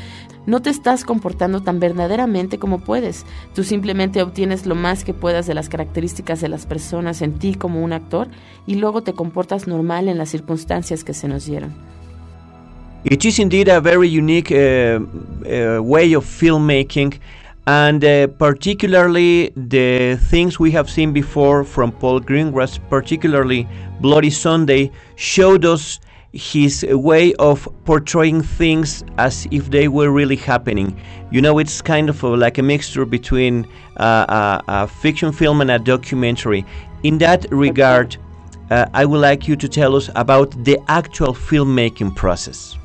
no 0.47 0.61
te 0.61 0.71
estás 0.71 1.05
comportando 1.05 1.63
tan 1.63 1.79
verdaderamente 1.79 2.59
como 2.59 2.81
puedes. 2.81 3.25
Tú 3.55 3.65
simplemente 3.65 4.23
obtienes 4.23 4.67
lo 4.67 4.75
más 4.75 5.05
que 5.05 5.15
puedas 5.15 5.47
de 5.47 5.55
las 5.55 5.69
características 5.69 6.41
de 6.41 6.49
las 6.49 6.67
personas 6.67 7.23
en 7.23 7.39
ti 7.39 7.55
como 7.55 7.83
un 7.83 7.93
actor 7.93 8.29
y 8.67 8.77
luego 8.77 9.03
te 9.03 9.13
comportas 9.13 9.67
normal 9.67 10.09
en 10.09 10.19
las 10.19 10.31
circunstancias 10.31 11.05
que 11.05 11.15
se 11.15 11.29
nos 11.29 11.47
dieron. 11.47 11.92
It 13.05 13.25
is 13.25 13.41
indeed 13.41 13.67
a 13.67 13.81
very 13.81 14.07
unique 14.07 14.53
uh, 14.53 14.55
uh, 14.55 15.83
way 15.83 16.13
of 16.13 16.25
filmmaking, 16.25 17.19
and 17.67 18.05
uh, 18.05 18.29
particularly 18.29 19.53
the 19.57 20.17
things 20.31 20.61
we 20.61 20.71
have 20.71 20.89
seen 20.89 21.13
before 21.13 21.65
from 21.65 21.91
Paul 21.91 22.21
Greengrass, 22.21 22.79
particularly 22.89 23.67
Bloody 24.01 24.31
Sunday, 24.31 24.93
showed 25.17 25.65
us 25.65 25.99
his 26.33 26.85
way 26.89 27.35
of 27.35 27.69
portraying 27.85 28.41
things 28.41 29.03
as 29.19 29.49
if 29.51 29.69
they 29.69 29.89
were 29.89 30.13
really 30.13 30.37
happening. 30.37 30.97
You 31.33 31.41
know, 31.43 31.59
it's 31.59 31.83
kind 31.83 32.09
of 32.09 32.23
a, 32.23 32.29
like 32.29 32.59
a 32.59 32.63
mixture 32.63 33.05
between 33.05 33.67
uh, 33.97 34.61
a, 34.69 34.85
a, 34.85 34.87
fiction 34.87 35.33
film 35.33 35.61
and 35.61 35.73
a 35.73 35.79
documentary. 35.81 36.65
In 37.03 37.19
that 37.19 37.47
regard, 37.51 38.17
uh, 38.71 38.87
I 38.95 39.05
would 39.07 39.21
like 39.21 39.49
you 39.49 39.57
to 39.57 39.69
tell 39.69 39.97
us 39.97 40.09
about 40.15 40.53
the 40.65 40.79
actual 40.87 41.35
filmmaking 41.35 42.15
process. 42.15 42.77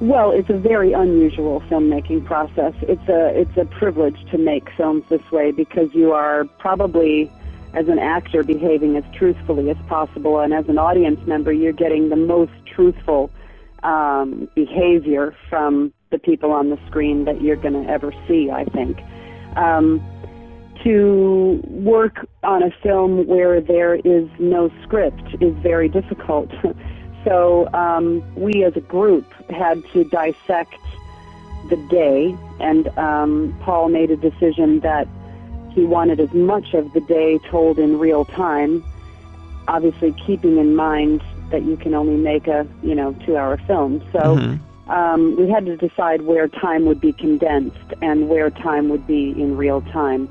Well, 0.00 0.30
it's 0.30 0.50
a 0.50 0.58
very 0.58 0.92
unusual 0.92 1.60
filmmaking 1.70 2.26
process. 2.26 2.74
It's 2.82 3.08
a 3.08 3.28
it's 3.28 3.56
a 3.56 3.64
privilege 3.64 4.18
to 4.30 4.36
make 4.36 4.68
films 4.76 5.04
this 5.08 5.22
way 5.32 5.52
because 5.52 5.88
you 5.94 6.12
are 6.12 6.44
probably 6.58 7.32
as 7.72 7.88
an 7.88 7.98
actor 7.98 8.42
behaving 8.42 8.96
as 8.96 9.04
truthfully 9.14 9.70
as 9.70 9.76
possible 9.88 10.40
and 10.40 10.52
as 10.52 10.68
an 10.68 10.78
audience 10.78 11.20
member 11.26 11.52
you're 11.52 11.72
getting 11.72 12.08
the 12.10 12.16
most 12.16 12.52
truthful 12.66 13.30
um, 13.82 14.48
behavior 14.54 15.34
from 15.48 15.92
the 16.10 16.18
people 16.18 16.52
on 16.52 16.68
the 16.68 16.78
screen 16.86 17.24
that 17.24 17.40
you're 17.40 17.56
going 17.56 17.82
to 17.84 17.90
ever 17.90 18.12
see, 18.28 18.50
I 18.50 18.64
think. 18.66 18.98
Um, 19.56 20.04
to 20.84 21.60
work 21.64 22.28
on 22.42 22.62
a 22.62 22.70
film 22.82 23.26
where 23.26 23.62
there 23.62 23.94
is 23.94 24.28
no 24.38 24.70
script 24.82 25.36
is 25.40 25.54
very 25.62 25.88
difficult. 25.88 26.50
so 27.24 27.72
um, 27.72 28.22
we 28.36 28.62
as 28.62 28.74
a 28.76 28.80
group 28.80 29.24
had 29.50 29.84
to 29.92 30.04
dissect 30.04 30.74
the 31.68 31.76
day, 31.90 32.36
and 32.60 32.88
um, 32.98 33.56
Paul 33.60 33.88
made 33.88 34.10
a 34.10 34.16
decision 34.16 34.80
that 34.80 35.08
he 35.72 35.84
wanted 35.84 36.20
as 36.20 36.32
much 36.32 36.74
of 36.74 36.92
the 36.92 37.00
day 37.00 37.38
told 37.50 37.78
in 37.78 37.98
real 37.98 38.24
time, 38.24 38.84
obviously 39.68 40.12
keeping 40.26 40.58
in 40.58 40.74
mind 40.74 41.22
that 41.50 41.64
you 41.64 41.76
can 41.76 41.94
only 41.94 42.16
make 42.16 42.46
a 42.46 42.66
you 42.82 42.94
know 42.94 43.12
two 43.26 43.36
hour 43.36 43.58
film. 43.66 44.00
So 44.12 44.18
mm-hmm. 44.18 44.90
um, 44.90 45.36
we 45.36 45.50
had 45.50 45.66
to 45.66 45.76
decide 45.76 46.22
where 46.22 46.48
time 46.48 46.86
would 46.86 47.00
be 47.00 47.12
condensed 47.12 47.92
and 48.00 48.28
where 48.28 48.50
time 48.50 48.88
would 48.88 49.06
be 49.06 49.30
in 49.30 49.56
real 49.56 49.82
time. 49.82 50.28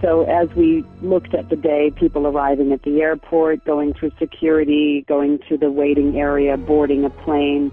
So 0.00 0.22
as 0.22 0.48
we 0.54 0.82
looked 1.02 1.34
at 1.34 1.50
the 1.50 1.56
day, 1.56 1.90
people 1.94 2.26
arriving 2.26 2.72
at 2.72 2.82
the 2.82 3.02
airport, 3.02 3.64
going 3.66 3.92
through 3.92 4.12
security, 4.18 5.04
going 5.06 5.40
to 5.50 5.58
the 5.58 5.70
waiting 5.70 6.18
area, 6.18 6.56
boarding 6.56 7.04
a 7.04 7.10
plane, 7.10 7.70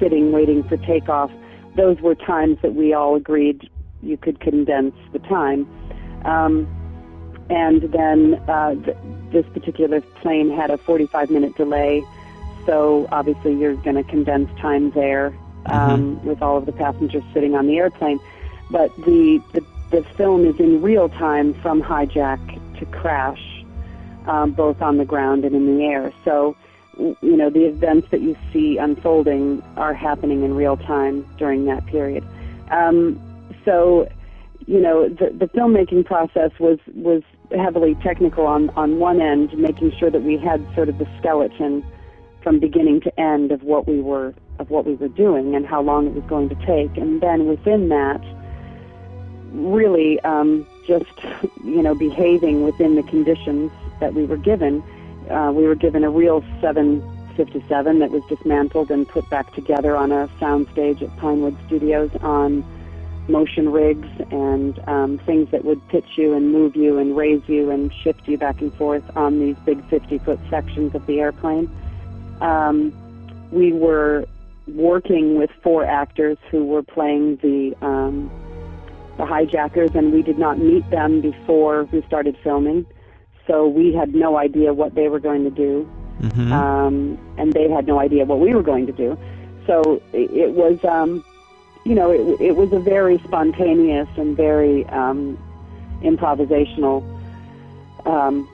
sitting 0.00 0.32
waiting 0.32 0.64
for 0.64 0.76
takeoff, 0.78 1.30
those 1.76 2.00
were 2.00 2.16
times 2.16 2.58
that 2.62 2.74
we 2.74 2.92
all 2.92 3.14
agreed 3.14 3.70
you 4.02 4.16
could 4.16 4.40
condense 4.40 4.94
the 5.12 5.20
time. 5.20 5.68
Um, 6.24 6.66
and 7.48 7.82
then 7.92 8.34
uh, 8.48 8.74
th- 8.74 8.96
this 9.30 9.46
particular 9.52 10.00
plane 10.00 10.50
had 10.50 10.70
a 10.70 10.78
45 10.78 11.30
minute 11.30 11.56
delay, 11.56 12.02
so 12.66 13.06
obviously 13.12 13.54
you're 13.54 13.76
going 13.76 13.96
to 13.96 14.04
condense 14.04 14.48
time 14.60 14.90
there 14.92 15.26
um, 15.66 16.16
mm-hmm. 16.16 16.28
with 16.28 16.42
all 16.42 16.56
of 16.56 16.66
the 16.66 16.72
passengers 16.72 17.22
sitting 17.32 17.54
on 17.54 17.66
the 17.66 17.78
airplane. 17.78 18.18
But 18.70 18.94
the, 19.04 19.42
the 19.52 19.64
the 19.90 20.04
film 20.16 20.46
is 20.46 20.58
in 20.60 20.80
real 20.82 21.08
time 21.08 21.52
from 21.54 21.82
hijack 21.82 22.38
to 22.78 22.86
crash, 22.86 23.64
um, 24.26 24.52
both 24.52 24.80
on 24.80 24.98
the 24.98 25.04
ground 25.04 25.44
and 25.44 25.54
in 25.54 25.76
the 25.76 25.84
air. 25.84 26.12
So, 26.24 26.56
you 27.00 27.36
know, 27.36 27.50
the 27.50 27.64
events 27.64 28.08
that 28.10 28.20
you 28.20 28.36
see 28.52 28.76
unfolding 28.78 29.62
are 29.76 29.94
happening 29.94 30.42
in 30.42 30.54
real 30.54 30.76
time 30.76 31.26
during 31.38 31.64
that 31.64 31.86
period. 31.86 32.24
Um, 32.70 33.20
so, 33.64 34.08
you 34.66 34.80
know, 34.80 35.08
the, 35.08 35.30
the 35.30 35.46
filmmaking 35.46 36.04
process 36.04 36.50
was 36.58 36.78
was 36.94 37.22
heavily 37.50 37.94
technical 37.96 38.46
on 38.46 38.70
on 38.70 38.98
one 38.98 39.20
end, 39.20 39.56
making 39.58 39.92
sure 39.98 40.10
that 40.10 40.22
we 40.22 40.36
had 40.36 40.66
sort 40.74 40.88
of 40.88 40.98
the 40.98 41.08
skeleton 41.18 41.84
from 42.42 42.58
beginning 42.58 43.00
to 43.02 43.20
end 43.20 43.52
of 43.52 43.62
what 43.62 43.86
we 43.86 44.00
were 44.00 44.34
of 44.58 44.70
what 44.70 44.84
we 44.84 44.94
were 44.94 45.08
doing 45.08 45.54
and 45.54 45.66
how 45.66 45.80
long 45.80 46.06
it 46.06 46.14
was 46.14 46.24
going 46.24 46.48
to 46.48 46.54
take, 46.66 46.96
and 46.96 47.20
then 47.20 47.46
within 47.46 47.88
that 47.88 48.22
really 49.52 50.20
um, 50.20 50.66
just 50.86 51.10
you 51.64 51.82
know 51.82 51.94
behaving 51.94 52.62
within 52.62 52.94
the 52.94 53.02
conditions 53.04 53.70
that 54.00 54.14
we 54.14 54.24
were 54.24 54.36
given. 54.36 54.82
Uh, 55.30 55.52
we 55.52 55.64
were 55.64 55.74
given 55.74 56.04
a 56.04 56.10
real 56.10 56.42
757 56.60 57.98
that 58.00 58.10
was 58.10 58.22
dismantled 58.28 58.90
and 58.90 59.08
put 59.08 59.28
back 59.30 59.52
together 59.54 59.96
on 59.96 60.12
a 60.12 60.28
soundstage 60.40 61.02
at 61.02 61.16
Pinewood 61.18 61.56
Studios 61.66 62.10
on 62.20 62.64
motion 63.28 63.70
rigs 63.70 64.08
and 64.30 64.78
um, 64.88 65.18
things 65.18 65.50
that 65.50 65.64
would 65.64 65.80
pitch 65.88 66.16
you 66.16 66.34
and 66.34 66.52
move 66.52 66.74
you 66.74 66.98
and 66.98 67.16
raise 67.16 67.42
you 67.48 67.70
and 67.70 67.92
shift 68.02 68.26
you 68.26 68.36
back 68.36 68.60
and 68.60 68.74
forth 68.74 69.04
on 69.16 69.38
these 69.38 69.56
big 69.64 69.82
50 69.88 70.18
foot 70.18 70.40
sections 70.50 70.94
of 70.94 71.06
the 71.06 71.20
airplane. 71.20 71.70
Um, 72.40 72.92
we 73.52 73.72
were 73.72 74.26
working 74.66 75.38
with 75.38 75.50
four 75.62 75.84
actors 75.84 76.38
who 76.50 76.64
were 76.64 76.82
playing 76.82 77.36
the 77.36 77.74
um, 77.84 78.30
the 79.16 79.26
hijackers, 79.26 79.90
and 79.94 80.12
we 80.12 80.22
did 80.22 80.38
not 80.38 80.58
meet 80.58 80.88
them 80.90 81.20
before 81.20 81.84
we 81.84 82.02
started 82.02 82.36
filming. 82.42 82.86
So 83.46 83.66
we 83.66 83.92
had 83.92 84.14
no 84.14 84.36
idea 84.36 84.72
what 84.72 84.94
they 84.94 85.08
were 85.08 85.20
going 85.20 85.44
to 85.44 85.50
do, 85.50 85.90
mm-hmm. 86.20 86.52
um, 86.52 87.18
and 87.38 87.52
they 87.52 87.68
had 87.68 87.86
no 87.86 87.98
idea 87.98 88.24
what 88.24 88.40
we 88.40 88.54
were 88.54 88.62
going 88.62 88.86
to 88.86 88.92
do. 88.92 89.18
So 89.66 90.02
it, 90.12 90.30
it 90.30 90.52
was, 90.52 90.82
um, 90.84 91.24
you 91.84 91.94
know, 91.94 92.10
it, 92.10 92.40
it 92.40 92.56
was 92.56 92.72
a 92.72 92.78
very 92.78 93.18
spontaneous 93.26 94.08
and 94.16 94.36
very 94.36 94.86
um, 94.86 95.38
improvisational 96.02 97.02
um, 98.06 98.48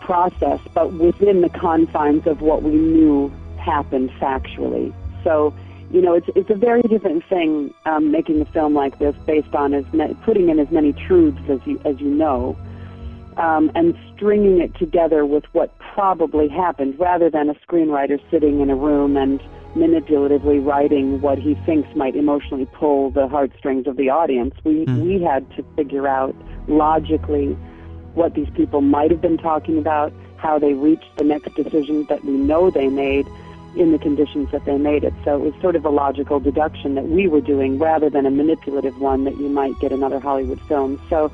process, 0.00 0.60
but 0.74 0.92
within 0.92 1.40
the 1.40 1.48
confines 1.50 2.26
of 2.26 2.40
what 2.40 2.62
we 2.62 2.72
knew 2.72 3.32
happened 3.58 4.10
factually. 4.20 4.94
So 5.24 5.54
you 5.90 6.02
know, 6.02 6.14
it's 6.14 6.26
it's 6.34 6.50
a 6.50 6.54
very 6.54 6.82
different 6.82 7.24
thing 7.28 7.72
um, 7.84 8.10
making 8.10 8.40
a 8.40 8.44
film 8.46 8.74
like 8.74 8.98
this 8.98 9.14
based 9.24 9.54
on 9.54 9.72
as 9.72 9.84
ma- 9.92 10.14
putting 10.24 10.48
in 10.48 10.58
as 10.58 10.70
many 10.70 10.92
truths 10.92 11.40
as 11.48 11.60
you 11.64 11.80
as 11.84 12.00
you 12.00 12.08
know, 12.08 12.56
um, 13.36 13.70
and 13.74 13.94
stringing 14.14 14.60
it 14.60 14.74
together 14.76 15.24
with 15.24 15.44
what 15.52 15.76
probably 15.78 16.48
happened, 16.48 16.98
rather 16.98 17.30
than 17.30 17.50
a 17.50 17.54
screenwriter 17.54 18.18
sitting 18.30 18.60
in 18.60 18.70
a 18.70 18.76
room 18.76 19.16
and 19.16 19.40
manipulatively 19.74 20.64
writing 20.64 21.20
what 21.20 21.38
he 21.38 21.54
thinks 21.66 21.94
might 21.94 22.16
emotionally 22.16 22.66
pull 22.72 23.10
the 23.10 23.28
heartstrings 23.28 23.86
of 23.86 23.96
the 23.96 24.08
audience. 24.08 24.54
We 24.64 24.86
mm. 24.86 25.02
we 25.02 25.22
had 25.22 25.48
to 25.56 25.64
figure 25.76 26.08
out 26.08 26.34
logically 26.66 27.56
what 28.14 28.34
these 28.34 28.48
people 28.56 28.80
might 28.80 29.10
have 29.10 29.20
been 29.20 29.36
talking 29.36 29.76
about, 29.76 30.12
how 30.38 30.58
they 30.58 30.72
reached 30.72 31.14
the 31.18 31.24
next 31.24 31.54
decision 31.54 32.06
that 32.08 32.24
we 32.24 32.32
know 32.32 32.70
they 32.70 32.88
made 32.88 33.26
in 33.76 33.92
the 33.92 33.98
conditions 33.98 34.50
that 34.52 34.64
they 34.64 34.78
made 34.78 35.04
it. 35.04 35.12
So 35.24 35.36
it 35.36 35.52
was 35.52 35.60
sort 35.60 35.76
of 35.76 35.84
a 35.84 35.90
logical 35.90 36.40
deduction 36.40 36.94
that 36.94 37.06
we 37.08 37.28
were 37.28 37.42
doing 37.42 37.78
rather 37.78 38.08
than 38.08 38.24
a 38.24 38.30
manipulative 38.30 38.98
one 38.98 39.24
that 39.24 39.36
you 39.36 39.50
might 39.50 39.78
get 39.80 39.92
in 39.92 40.02
other 40.02 40.18
Hollywood 40.18 40.60
films. 40.62 40.98
So, 41.10 41.30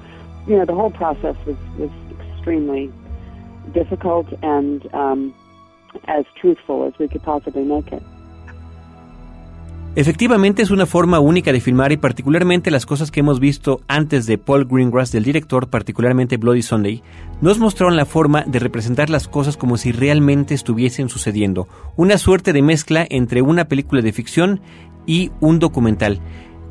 Efectivamente 9.95 10.63
es 10.63 10.71
una 10.71 10.87
forma 10.87 11.21
única 11.21 11.53
de 11.53 11.61
filmar 11.61 11.93
y 11.93 11.99
particularmente 11.99 12.71
las 12.71 12.87
cosas 12.87 13.11
que 13.11 13.21
hemos 13.21 13.41
visto 13.41 13.83
antes 13.89 14.25
de 14.25 14.39
Paul 14.39 14.65
Greengrass 14.65 15.13
del 15.13 15.23
director, 15.23 15.69
particularmente 15.69 16.39
Bloody 16.39 16.63
Sunday, 16.63 17.03
nos 17.43 17.59
mostraron 17.59 17.97
la 17.97 18.07
forma 18.07 18.43
de 18.47 18.59
representar 18.59 19.11
las 19.11 19.29
cosas 19.29 19.59
como 19.59 19.77
si 19.77 19.93
realmente 19.93 20.55
estuviesen 20.55 21.11
sucediendo, 21.11 21.69
una 21.97 22.17
suerte 22.17 22.55
de 22.55 22.63
mezcla 22.63 23.07
entre 23.11 23.43
una 23.43 23.67
película 23.67 24.01
de 24.01 24.15
ficción 24.15 24.63
y 25.05 25.31
un 25.41 25.59
documental. 25.59 26.21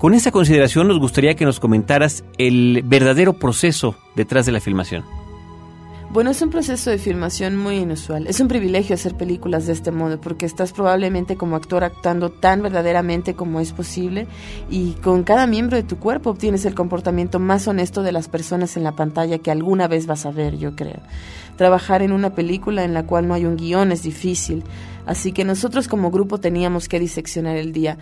Con 0.02 0.16
esa 0.16 0.32
consideración 0.32 0.88
nos 0.88 0.98
gustaría 0.98 1.36
que 1.36 1.46
nos 1.46 1.60
comentaras 1.60 2.24
el 2.40 2.82
verdadero 2.84 3.34
proceso 3.34 3.96
detrás 4.16 4.48
de 4.48 4.52
la 4.52 4.60
filmación. 4.60 5.04
Bueno, 6.10 6.32
es 6.32 6.42
un 6.42 6.50
proceso 6.50 6.90
de 6.90 6.98
filmación 6.98 7.56
muy 7.56 7.76
inusual. 7.76 8.26
Es 8.26 8.40
un 8.40 8.48
privilegio 8.48 8.96
hacer 8.96 9.16
películas 9.16 9.68
de 9.68 9.74
este 9.74 9.92
modo 9.92 10.20
porque 10.20 10.48
estás 10.48 10.74
probablemente 10.74 11.36
como 11.36 11.56
actor 11.56 11.84
actuando 11.84 12.32
tan 12.32 12.64
verdaderamente 12.64 13.36
como 13.36 13.60
es 13.60 13.74
posible 13.74 14.26
y 14.72 14.94
con 15.04 15.22
cada 15.22 15.46
miembro 15.46 15.78
de 15.78 15.84
tu 15.84 16.00
cuerpo 16.00 16.32
obtienes 16.32 16.66
el 16.66 16.74
comportamiento 16.74 17.38
más 17.38 17.68
honesto 17.68 18.02
de 18.02 18.12
las 18.12 18.28
personas 18.28 18.76
en 18.78 18.84
la 18.84 18.94
pantalla 18.94 19.38
que 19.38 19.52
alguna 19.52 19.88
vez 19.88 20.08
vas 20.08 20.26
a 20.26 20.32
ver, 20.32 20.58
yo 20.58 20.76
creo. 20.76 21.00
Trabajar 21.58 22.02
en 22.02 22.12
una 22.12 22.34
película 22.34 22.84
en 22.84 22.96
la 22.96 23.06
cual 23.06 23.28
no 23.28 23.36
hay 23.36 23.46
un 23.46 23.56
guion 23.56 23.92
es 23.92 24.02
difícil, 24.02 24.64
así 25.06 25.32
que 25.32 25.46
nosotros 25.46 25.88
como 25.88 26.10
grupo 26.10 26.40
teníamos 26.40 26.90
que 26.90 27.00
diseccionar 27.00 27.56
el 27.56 27.72
día. 27.72 28.00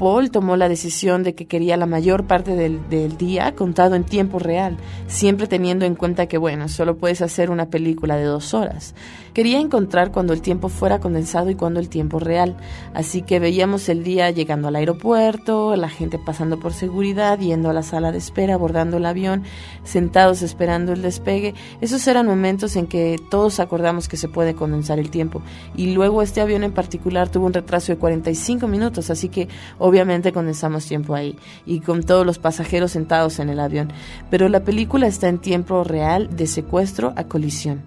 Paul 0.00 0.30
tomó 0.30 0.56
la 0.56 0.70
decisión 0.70 1.24
de 1.24 1.34
que 1.34 1.46
quería 1.46 1.76
la 1.76 1.84
mayor 1.84 2.26
parte 2.26 2.56
del, 2.56 2.88
del, 2.88 3.18
día 3.18 3.54
contado 3.54 3.96
en 3.96 4.04
tiempo 4.04 4.38
real, 4.38 4.78
siempre 5.08 5.46
teniendo 5.46 5.84
en 5.84 5.94
cuenta 5.94 6.24
que, 6.24 6.38
bueno, 6.38 6.68
solo 6.68 6.96
puedes 6.96 7.20
hacer 7.20 7.50
una 7.50 7.68
película 7.68 8.16
de 8.16 8.24
dos 8.24 8.54
horas. 8.54 8.94
Quería 9.34 9.60
encontrar 9.60 10.10
cuando 10.10 10.32
el 10.32 10.42
tiempo 10.42 10.68
fuera 10.68 10.98
condensado 10.98 11.50
y 11.50 11.54
cuando 11.54 11.78
el 11.78 11.88
tiempo 11.88 12.18
real. 12.18 12.56
Así 12.94 13.22
que 13.22 13.38
veíamos 13.38 13.88
el 13.88 14.02
día 14.02 14.30
llegando 14.30 14.68
al 14.68 14.76
aeropuerto, 14.76 15.76
la 15.76 15.88
gente 15.88 16.18
pasando 16.18 16.58
por 16.58 16.72
seguridad, 16.72 17.38
yendo 17.38 17.70
a 17.70 17.72
la 17.72 17.84
sala 17.84 18.10
de 18.10 18.18
espera, 18.18 18.54
abordando 18.54 18.96
el 18.96 19.06
avión, 19.06 19.44
sentados 19.84 20.42
esperando 20.42 20.92
el 20.92 21.02
despegue. 21.02 21.54
Esos 21.80 22.06
eran 22.08 22.26
momentos 22.26 22.74
en 22.74 22.88
que 22.88 23.18
todos 23.30 23.60
acordamos 23.60 24.08
que 24.08 24.16
se 24.16 24.28
puede 24.28 24.54
condensar 24.54 24.98
el 24.98 25.10
tiempo. 25.10 25.42
Y 25.76 25.94
luego 25.94 26.22
este 26.22 26.40
avión 26.40 26.64
en 26.64 26.72
particular 26.72 27.28
tuvo 27.28 27.46
un 27.46 27.52
retraso 27.52 27.92
de 27.92 27.98
45 27.98 28.66
minutos, 28.66 29.10
así 29.10 29.28
que 29.28 29.48
obviamente 29.90 30.32
condensamos 30.32 30.86
tiempo 30.86 31.14
ahí. 31.14 31.36
Y 31.66 31.80
con 31.80 32.02
todos 32.02 32.24
los 32.24 32.38
pasajeros 32.38 32.92
sentados 32.92 33.38
en 33.38 33.50
el 33.50 33.60
avión. 33.60 33.92
Pero 34.30 34.48
la 34.48 34.60
película 34.60 35.06
está 35.06 35.28
en 35.28 35.38
tiempo 35.38 35.84
real 35.84 36.34
de 36.34 36.46
secuestro 36.46 37.12
a 37.16 37.24
colisión 37.24 37.82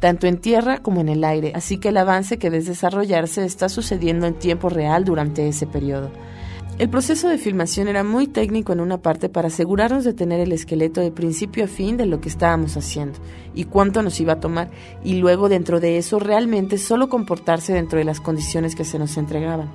tanto 0.00 0.26
en 0.26 0.38
tierra 0.38 0.78
como 0.78 1.00
en 1.00 1.08
el 1.08 1.24
aire, 1.24 1.52
así 1.54 1.78
que 1.78 1.88
el 1.88 1.96
avance 1.96 2.38
que 2.38 2.50
ves 2.50 2.66
desarrollarse 2.66 3.44
está 3.44 3.68
sucediendo 3.68 4.26
en 4.26 4.34
tiempo 4.34 4.68
real 4.68 5.04
durante 5.04 5.48
ese 5.48 5.66
periodo. 5.66 6.10
El 6.78 6.90
proceso 6.90 7.30
de 7.30 7.38
filmación 7.38 7.88
era 7.88 8.04
muy 8.04 8.26
técnico 8.26 8.74
en 8.74 8.80
una 8.80 8.98
parte 8.98 9.30
para 9.30 9.48
asegurarnos 9.48 10.04
de 10.04 10.12
tener 10.12 10.40
el 10.40 10.52
esqueleto 10.52 11.00
de 11.00 11.10
principio 11.10 11.64
a 11.64 11.68
fin 11.68 11.96
de 11.96 12.04
lo 12.04 12.20
que 12.20 12.28
estábamos 12.28 12.76
haciendo 12.76 13.18
y 13.54 13.64
cuánto 13.64 14.02
nos 14.02 14.20
iba 14.20 14.34
a 14.34 14.40
tomar, 14.40 14.70
y 15.02 15.14
luego 15.14 15.48
dentro 15.48 15.80
de 15.80 15.96
eso 15.96 16.18
realmente 16.18 16.76
solo 16.76 17.08
comportarse 17.08 17.72
dentro 17.72 17.98
de 17.98 18.04
las 18.04 18.20
condiciones 18.20 18.74
que 18.74 18.84
se 18.84 18.98
nos 18.98 19.16
entregaban. 19.16 19.70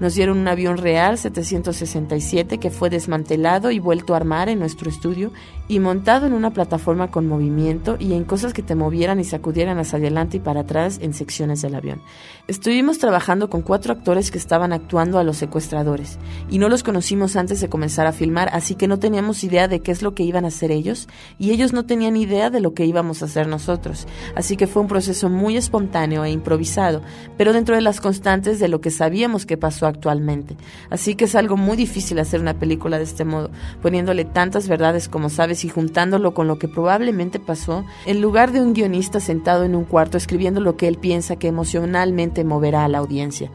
Nos 0.00 0.14
dieron 0.14 0.38
un 0.38 0.48
avión 0.48 0.78
real 0.78 1.18
767 1.18 2.58
que 2.58 2.70
fue 2.70 2.88
desmantelado 2.88 3.70
y 3.70 3.78
vuelto 3.78 4.14
a 4.14 4.16
armar 4.16 4.48
en 4.48 4.58
nuestro 4.58 4.88
estudio 4.88 5.32
y 5.68 5.80
montado 5.80 6.26
en 6.26 6.32
una 6.32 6.52
plataforma 6.52 7.10
con 7.10 7.26
movimiento 7.26 7.96
y 7.98 8.14
en 8.14 8.24
cosas 8.24 8.54
que 8.54 8.62
te 8.62 8.74
movieran 8.74 9.20
y 9.20 9.24
sacudieran 9.24 9.78
hacia 9.78 9.98
adelante 9.98 10.38
y 10.38 10.40
para 10.40 10.60
atrás 10.60 10.98
en 11.02 11.12
secciones 11.12 11.60
del 11.60 11.74
avión. 11.74 12.00
Estuvimos 12.46 12.98
trabajando 12.98 13.50
con 13.50 13.62
cuatro 13.62 13.92
actores 13.92 14.30
que 14.30 14.38
estaban 14.38 14.72
actuando 14.72 15.18
a 15.18 15.24
los 15.24 15.36
secuestradores 15.36 16.18
y 16.48 16.58
no 16.58 16.68
los 16.68 16.82
conocimos 16.82 17.36
antes 17.36 17.60
de 17.60 17.68
comenzar 17.68 18.06
a 18.06 18.12
filmar, 18.12 18.48
así 18.52 18.74
que 18.74 18.88
no 18.88 18.98
teníamos 18.98 19.44
idea 19.44 19.68
de 19.68 19.80
qué 19.80 19.92
es 19.92 20.02
lo 20.02 20.14
que 20.14 20.22
iban 20.22 20.44
a 20.44 20.48
hacer 20.48 20.70
ellos 20.70 21.08
y 21.38 21.50
ellos 21.50 21.72
no 21.72 21.86
tenían 21.86 22.16
idea 22.16 22.50
de 22.50 22.60
lo 22.60 22.74
que 22.74 22.86
íbamos 22.86 23.22
a 23.22 23.26
hacer 23.26 23.48
nosotros. 23.48 24.06
Así 24.34 24.56
que 24.56 24.66
fue 24.66 24.82
un 24.82 24.88
proceso 24.88 25.28
muy 25.28 25.56
espontáneo 25.56 26.24
e 26.24 26.30
improvisado, 26.30 27.02
pero 27.36 27.52
dentro 27.52 27.74
de 27.74 27.80
las 27.80 28.00
constantes 28.00 28.58
de 28.58 28.68
lo 28.68 28.80
que 28.80 28.90
sabíamos 28.90 29.46
que 29.46 29.56
pasó 29.56 29.86
actualmente. 29.86 30.56
Así 30.90 31.14
que 31.14 31.24
es 31.24 31.34
algo 31.34 31.56
muy 31.56 31.76
difícil 31.76 32.18
hacer 32.18 32.40
una 32.40 32.58
película 32.58 32.98
de 32.98 33.04
este 33.04 33.24
modo, 33.24 33.50
poniéndole 33.82 34.24
tantas 34.24 34.68
verdades 34.68 35.08
como 35.08 35.30
sabes 35.30 35.64
y 35.64 35.68
juntándolo 35.68 36.34
con 36.34 36.46
lo 36.46 36.58
que 36.58 36.68
probablemente 36.68 37.40
pasó, 37.40 37.84
en 38.06 38.20
lugar 38.20 38.52
de 38.52 38.60
un 38.60 38.72
guionista 38.72 39.20
sentado 39.20 39.64
en 39.64 39.74
un 39.74 39.84
cuarto 39.84 40.16
escribiendo 40.16 40.60
lo 40.60 40.76
que 40.76 40.88
él 40.88 40.98
piensa 40.98 41.36
que 41.36 41.48
emocionalmente 41.48 42.44
moverá 42.44 42.84
a 42.84 42.88
la 42.88 42.98
audiencia. 42.98 43.50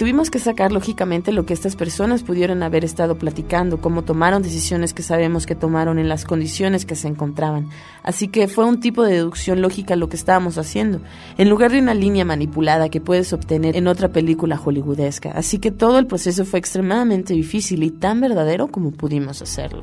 Tuvimos 0.00 0.30
que 0.30 0.38
sacar 0.38 0.72
lógicamente 0.72 1.30
lo 1.30 1.44
que 1.44 1.52
estas 1.52 1.76
personas 1.76 2.22
pudieron 2.22 2.62
haber 2.62 2.86
estado 2.86 3.18
platicando, 3.18 3.82
cómo 3.82 4.00
tomaron 4.00 4.40
decisiones 4.40 4.94
que 4.94 5.02
sabemos 5.02 5.44
que 5.44 5.54
tomaron 5.54 5.98
en 5.98 6.08
las 6.08 6.24
condiciones 6.24 6.86
que 6.86 6.94
se 6.94 7.06
encontraban. 7.06 7.68
Así 8.02 8.28
que 8.28 8.48
fue 8.48 8.64
un 8.64 8.80
tipo 8.80 9.02
de 9.02 9.16
deducción 9.16 9.60
lógica 9.60 9.96
lo 9.96 10.08
que 10.08 10.16
estábamos 10.16 10.56
haciendo, 10.56 11.02
en 11.36 11.50
lugar 11.50 11.70
de 11.70 11.80
una 11.80 11.92
línea 11.92 12.24
manipulada 12.24 12.88
que 12.88 13.02
puedes 13.02 13.34
obtener 13.34 13.76
en 13.76 13.88
otra 13.88 14.08
película 14.08 14.56
hollywoodesca. 14.56 15.32
Así 15.32 15.58
que 15.58 15.70
todo 15.70 15.98
el 15.98 16.06
proceso 16.06 16.46
fue 16.46 16.60
extremadamente 16.60 17.34
difícil 17.34 17.82
y 17.82 17.90
tan 17.90 18.22
verdadero 18.22 18.68
como 18.68 18.92
pudimos 18.92 19.42
hacerlo. 19.42 19.82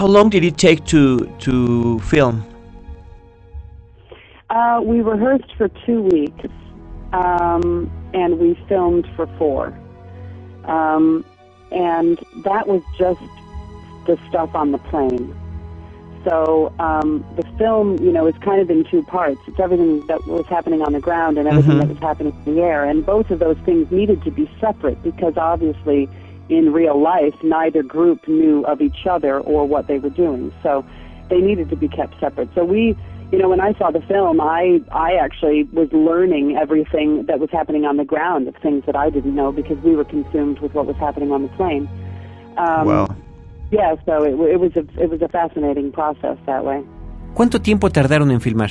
How 0.00 0.08
long 0.08 0.30
did 0.30 0.42
it 0.42 0.56
take 0.56 0.82
to 0.86 1.26
to 1.40 1.98
film? 1.98 2.42
Uh, 4.48 4.80
we 4.82 5.02
rehearsed 5.02 5.52
for 5.58 5.68
two 5.84 6.00
weeks. 6.00 6.48
Um, 7.14 7.90
and 8.12 8.38
we 8.38 8.54
filmed 8.68 9.08
for 9.14 9.26
four. 9.38 9.66
Um, 10.64 11.24
and 11.70 12.18
that 12.44 12.66
was 12.66 12.82
just 12.98 13.20
the 14.06 14.18
stuff 14.28 14.54
on 14.54 14.72
the 14.72 14.78
plane. 14.78 15.34
So 16.24 16.72
um, 16.78 17.24
the 17.36 17.42
film, 17.58 17.98
you 18.02 18.10
know, 18.10 18.26
is 18.26 18.34
kind 18.38 18.60
of 18.60 18.70
in 18.70 18.84
two 18.84 19.02
parts. 19.02 19.40
It's 19.46 19.60
everything 19.60 20.06
that 20.06 20.26
was 20.26 20.46
happening 20.46 20.82
on 20.82 20.92
the 20.94 21.00
ground 21.00 21.36
and 21.36 21.46
everything 21.46 21.72
mm-hmm. 21.72 21.80
that 21.80 21.88
was 21.88 21.98
happening 21.98 22.34
in 22.46 22.54
the 22.54 22.62
air. 22.62 22.84
And 22.84 23.04
both 23.04 23.30
of 23.30 23.38
those 23.40 23.58
things 23.64 23.90
needed 23.90 24.22
to 24.24 24.30
be 24.30 24.50
separate 24.58 25.02
because 25.02 25.36
obviously 25.36 26.08
in 26.48 26.72
real 26.72 27.00
life, 27.00 27.34
neither 27.42 27.82
group 27.82 28.26
knew 28.26 28.64
of 28.64 28.80
each 28.80 29.06
other 29.06 29.38
or 29.38 29.66
what 29.66 29.86
they 29.86 29.98
were 29.98 30.10
doing. 30.10 30.52
So 30.62 30.84
they 31.28 31.40
needed 31.40 31.68
to 31.70 31.76
be 31.76 31.88
kept 31.88 32.18
separate. 32.20 32.48
So 32.54 32.64
we 32.64 32.96
you 33.34 33.42
know, 33.42 33.48
when 33.48 33.60
I 33.60 33.74
saw 33.78 33.90
the 33.90 34.00
film, 34.02 34.40
I 34.40 34.80
I 34.92 35.14
actually 35.14 35.64
was 35.72 35.88
learning 35.92 36.56
everything 36.56 37.26
that 37.26 37.40
was 37.40 37.50
happening 37.50 37.84
on 37.84 37.96
the 37.96 38.04
ground 38.04 38.46
of 38.46 38.54
things 38.62 38.84
that 38.86 38.94
I 38.94 39.10
didn't 39.10 39.34
know 39.34 39.50
because 39.50 39.78
we 39.82 39.96
were 39.96 40.04
consumed 40.04 40.60
with 40.60 40.72
what 40.72 40.86
was 40.86 40.96
happening 40.96 41.32
on 41.32 41.42
the 41.42 41.48
plane. 41.58 41.88
Um, 42.56 42.86
wow. 42.86 43.16
Yeah, 43.72 43.96
so 44.06 44.22
it, 44.22 44.34
it 44.54 44.60
was 44.60 44.72
a 44.76 44.84
it 45.02 45.10
was 45.10 45.20
a 45.20 45.28
fascinating 45.28 45.90
process 45.90 46.38
that 46.46 46.64
way. 46.64 46.84
¿Cuánto 47.34 47.60
tiempo 47.60 47.90
tardaron 47.90 48.30
en 48.30 48.40
filmar? 48.40 48.70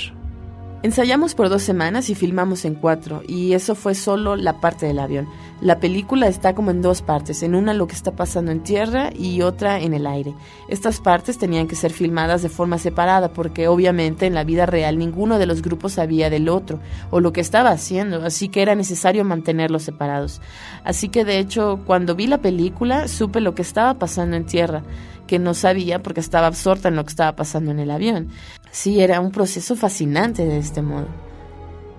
Ensayamos 0.84 1.34
por 1.34 1.48
dos 1.48 1.64
semanas 1.64 2.10
y 2.10 2.16
filmamos 2.16 2.66
en 2.66 2.76
cuatro, 2.76 3.22
y 3.26 3.54
eso 3.54 3.74
fue 3.74 3.96
solo 3.96 4.36
la 4.36 4.60
parte 4.60 4.86
del 4.86 5.00
avión. 5.00 5.30
La 5.62 5.80
película 5.80 6.28
está 6.28 6.54
como 6.54 6.72
en 6.72 6.82
dos 6.82 7.02
partes, 7.02 7.42
en 7.42 7.56
una 7.56 7.74
lo 7.74 7.88
que 7.88 7.96
está 7.96 8.12
pasando 8.12 8.52
en 8.52 8.64
tierra 8.64 9.10
y 9.18 9.44
otra 9.44 9.80
en 9.80 9.94
el 9.94 10.06
aire. 10.06 10.36
Estas 10.68 11.00
partes 11.00 11.38
tenían 11.38 11.70
que 11.70 11.78
ser 11.78 11.94
filmadas 11.94 12.42
de 12.42 12.50
forma 12.50 12.78
separada 12.80 13.32
porque 13.32 13.70
obviamente 13.70 14.26
en 14.26 14.34
la 14.34 14.44
vida 14.44 14.66
real 14.66 14.98
ninguno 14.98 15.40
de 15.40 15.46
los 15.46 15.62
grupos 15.62 15.94
sabía 15.94 16.30
del 16.30 16.50
otro 16.50 16.82
o 17.12 17.22
lo 17.22 17.32
que 17.32 17.40
estaba 17.40 17.70
haciendo, 17.70 18.26
así 18.26 18.50
que 18.50 18.62
era 18.62 18.76
necesario 18.76 19.24
mantenerlos 19.24 19.84
separados. 19.84 20.42
Así 20.84 21.08
que 21.08 21.24
de 21.24 21.40
hecho 21.40 21.80
cuando 21.86 22.14
vi 22.14 22.28
la 22.28 22.40
película 22.40 23.08
supe 23.08 23.40
lo 23.40 23.56
que 23.56 23.62
estaba 23.62 23.94
pasando 23.94 24.36
en 24.36 24.46
tierra 24.46 24.84
que 25.28 25.40
no 25.40 25.54
sabía 25.54 26.04
porque 26.04 26.20
estaba 26.20 26.48
absorta 26.48 26.90
en 26.90 26.98
lo 26.98 27.06
que 27.06 27.10
estaba 27.10 27.38
pasando 27.38 27.72
en 27.72 27.80
el 27.80 27.90
avión. 27.90 28.28
Sí, 28.74 29.00
era 29.02 29.22
un 29.22 29.30
proceso 29.30 29.76
fascinante 29.76 30.44
de 30.46 30.58
este 30.58 30.82
modo. 30.82 31.08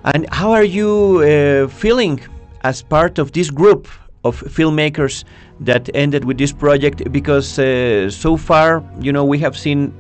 And 0.03 0.27
how 0.33 0.53
are 0.53 0.65
you 0.65 1.23
uh, 1.23 1.69
feeling 1.69 2.21
as 2.65 2.83
part 2.83 3.21
of 3.21 3.31
this 3.31 3.49
group 3.49 3.87
of 4.25 4.43
filmmakers 4.43 5.25
that 5.61 5.89
ended 5.95 6.25
with 6.25 6.37
this 6.37 6.53
project? 6.53 7.13
Because 7.13 7.61
uh, 7.61 8.11
so 8.11 8.37
far, 8.37 8.83
you 9.01 9.13
know, 9.13 9.25
we 9.25 9.39
have 9.39 9.57
seen 9.57 9.93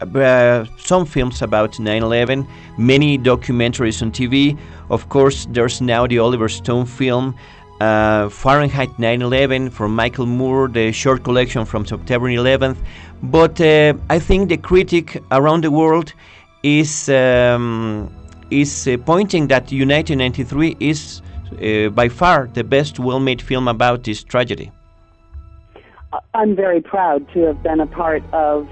uh, 0.00 0.64
some 0.78 1.04
films 1.04 1.42
about 1.42 1.72
9/11, 1.72 2.46
many 2.78 3.18
documentaries 3.18 4.00
on 4.00 4.10
TV. 4.10 4.56
Of 4.88 5.10
course, 5.10 5.46
there's 5.52 5.82
now 5.82 6.06
the 6.06 6.18
Oliver 6.18 6.48
Stone 6.48 6.86
film 6.86 7.34
uh, 7.80 8.28
Fahrenheit 8.28 8.90
9/11 8.98 9.70
from 9.70 9.94
Michael 9.94 10.26
Moore, 10.26 10.68
the 10.68 10.92
short 10.92 11.22
collection 11.24 11.64
from 11.64 11.84
September 11.84 12.28
11th. 12.28 12.78
But 13.22 13.60
uh, 13.60 13.94
I 14.10 14.18
think 14.18 14.48
the 14.48 14.56
critic 14.56 15.22
around 15.30 15.64
the 15.64 15.70
world 15.70 16.12
is 16.62 17.08
um, 17.08 18.10
is 18.50 18.86
uh, 18.86 18.96
pointing 19.04 19.48
that 19.48 19.72
United 19.72 20.16
93 20.16 20.76
is 20.80 21.22
uh, 21.52 21.88
by 21.90 22.08
far 22.08 22.48
the 22.54 22.64
best 22.64 22.98
well-made 22.98 23.42
film 23.42 23.68
about 23.68 24.04
this 24.04 24.22
tragedy. 24.22 24.70
I'm 26.34 26.54
very 26.54 26.80
proud 26.80 27.28
to 27.34 27.40
have 27.40 27.62
been 27.62 27.80
a 27.80 27.86
part 27.86 28.22
of 28.32 28.68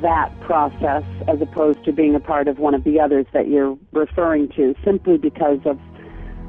that 0.00 0.30
process 0.40 1.04
as 1.28 1.40
opposed 1.40 1.84
to 1.84 1.92
being 1.92 2.14
a 2.14 2.20
part 2.20 2.48
of 2.48 2.58
one 2.58 2.74
of 2.74 2.84
the 2.84 3.00
others 3.00 3.26
that 3.32 3.48
you're 3.48 3.76
referring 3.92 4.48
to, 4.50 4.74
simply 4.84 5.18
because 5.18 5.58
of 5.64 5.78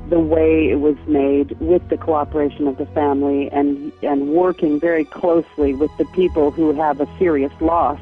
the 0.09 0.19
way 0.19 0.69
it 0.69 0.79
was 0.79 0.95
made 1.07 1.51
with 1.59 1.87
the 1.89 1.97
cooperation 1.97 2.67
of 2.67 2.77
the 2.77 2.85
family 2.87 3.49
and 3.51 3.91
and 4.01 4.29
working 4.29 4.79
very 4.79 5.03
closely 5.03 5.73
with 5.73 5.91
the 5.97 6.05
people 6.05 6.51
who 6.51 6.71
have 6.73 7.01
a 7.01 7.07
serious 7.17 7.51
loss 7.59 7.99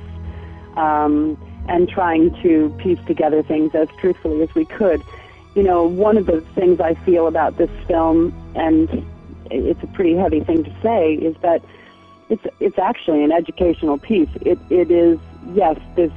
um, 0.76 1.38
and 1.68 1.89
trying 1.89 2.30
to 2.44 2.70
piece 2.78 3.00
together 3.08 3.41
things 3.41 3.74
as 3.74 3.88
truthfully 4.00 4.41
as 4.44 4.54
we 4.54 4.65
could. 4.65 5.02
You 5.56 5.63
know, 5.63 5.84
one 5.84 6.18
of 6.18 6.26
the 6.26 6.41
things 6.54 6.80
I 6.80 6.94
feel 6.94 7.28
about 7.28 7.58
this 7.58 7.72
film, 7.88 8.34
and 8.56 9.06
it's 9.50 9.82
a 9.82 9.88
pretty 9.88 10.15
heavy 10.15 10.41
thing 10.41 10.63
to 10.63 10.76
say, 10.82 11.13
is 11.13 11.36
that 11.41 11.63
it's 12.30 12.46
it's 12.60 12.78
actually 12.78 13.24
an 13.24 13.32
educational 13.32 13.98
piece. 13.98 14.30
It 14.41 14.60
it 14.70 14.91
is 14.91 15.18
yes, 15.54 15.80
there's 15.96 16.12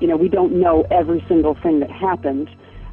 you 0.00 0.06
know 0.06 0.16
we 0.16 0.28
don't 0.28 0.52
know 0.52 0.86
every 0.90 1.24
single 1.26 1.54
thing 1.54 1.80
that 1.80 1.90
happened, 1.90 2.50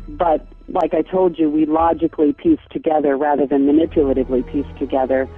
but 0.08 0.48
like 0.68 0.94
I 0.94 1.02
told 1.02 1.38
you, 1.38 1.50
we 1.50 1.66
logically 1.66 2.34
piece 2.34 2.60
together 2.72 3.16
rather 3.18 3.46
than 3.46 3.68
manipulatively 3.68 4.50
piece 4.52 4.80
together 4.80 5.30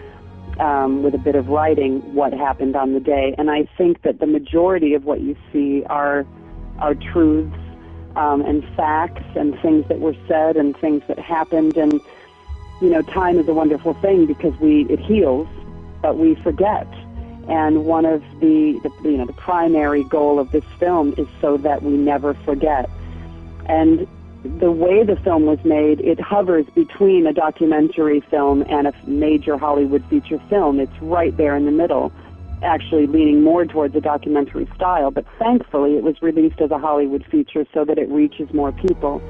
um, 0.59 1.03
with 1.03 1.13
a 1.13 1.17
bit 1.17 1.35
of 1.35 1.49
writing 1.49 1.99
what 2.13 2.33
happened 2.33 2.75
on 2.75 2.93
the 2.93 2.99
day. 2.99 3.35
And 3.37 3.51
I 3.51 3.67
think 3.77 4.01
that 4.03 4.19
the 4.19 4.25
majority 4.25 4.93
of 4.93 5.05
what 5.05 5.21
you 5.21 5.35
see 5.51 5.83
are 5.85 6.25
are 6.79 6.93
truths 6.93 7.57
um, 8.15 8.41
and 8.41 8.63
facts 8.75 9.23
and 9.35 9.59
things 9.61 9.87
that 9.87 9.99
were 9.99 10.15
said 10.27 10.55
and 10.57 10.77
things 10.77 11.03
that 11.07 11.19
happened. 11.19 11.75
And 11.77 11.99
you 12.81 12.89
know, 12.89 13.01
time 13.01 13.37
is 13.39 13.47
a 13.47 13.53
wonderful 13.53 13.93
thing 13.95 14.25
because 14.25 14.57
we 14.59 14.85
it 14.89 14.99
heals, 14.99 15.47
but 16.01 16.17
we 16.17 16.35
forget. 16.35 16.87
And 17.49 17.85
one 17.85 18.05
of 18.05 18.21
the, 18.39 18.79
the 18.83 19.09
you 19.09 19.17
know 19.17 19.25
the 19.25 19.33
primary 19.33 20.03
goal 20.05 20.39
of 20.39 20.51
this 20.51 20.65
film 20.79 21.13
is 21.17 21.27
so 21.41 21.57
that 21.57 21.83
we 21.83 21.91
never 21.91 22.33
forget. 22.33 22.89
And 23.65 24.07
the 24.59 24.71
way 24.71 25.03
the 25.03 25.15
film 25.17 25.45
was 25.45 25.59
made, 25.63 25.99
it 26.01 26.19
hovers 26.19 26.65
between 26.75 27.27
a 27.27 27.33
documentary 27.33 28.21
film 28.21 28.63
and 28.69 28.87
a 28.87 28.93
major 29.05 29.57
Hollywood 29.57 30.03
feature 30.09 30.41
film. 30.49 30.79
It's 30.79 30.91
right 31.01 31.35
there 31.37 31.55
in 31.55 31.65
the 31.65 31.71
middle, 31.71 32.11
actually 32.63 33.07
leaning 33.07 33.43
more 33.43 33.65
towards 33.65 33.95
a 33.95 34.01
documentary 34.01 34.67
style. 34.75 35.11
But 35.11 35.25
thankfully, 35.37 35.95
it 35.97 36.03
was 36.03 36.21
released 36.21 36.59
as 36.61 36.71
a 36.71 36.79
Hollywood 36.79 37.25
feature 37.29 37.65
so 37.73 37.85
that 37.85 37.97
it 37.97 38.09
reaches 38.09 38.51
more 38.53 38.71
people. 38.71 39.21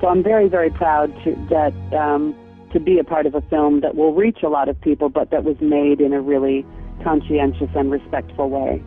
So 0.00 0.08
I'm 0.08 0.22
very, 0.22 0.48
very 0.48 0.70
proud 0.70 1.12
to, 1.24 1.36
that 1.50 1.74
um, 1.96 2.34
to 2.72 2.80
be 2.80 2.98
a 2.98 3.04
part 3.04 3.26
of 3.26 3.34
a 3.34 3.42
film 3.42 3.80
that 3.80 3.94
will 3.94 4.14
reach 4.14 4.42
a 4.42 4.48
lot 4.48 4.68
of 4.68 4.80
people, 4.80 5.08
but 5.08 5.30
that 5.30 5.44
was 5.44 5.60
made 5.60 6.00
in 6.00 6.12
a 6.12 6.20
really 6.20 6.64
conscientious 7.04 7.70
and 7.74 7.90
respectful 7.90 8.48
way. 8.48 8.82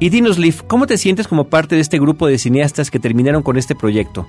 Y 0.00 0.08
dinos, 0.10 0.38
Liv, 0.38 0.64
¿cómo 0.66 0.86
te 0.86 0.98
sientes 0.98 1.28
como 1.28 1.44
parte 1.44 1.76
de 1.76 1.80
este 1.80 1.98
grupo 1.98 2.26
de 2.26 2.38
cineastas 2.38 2.90
que 2.90 2.98
terminaron 2.98 3.42
con 3.42 3.56
este 3.56 3.74
proyecto? 3.74 4.26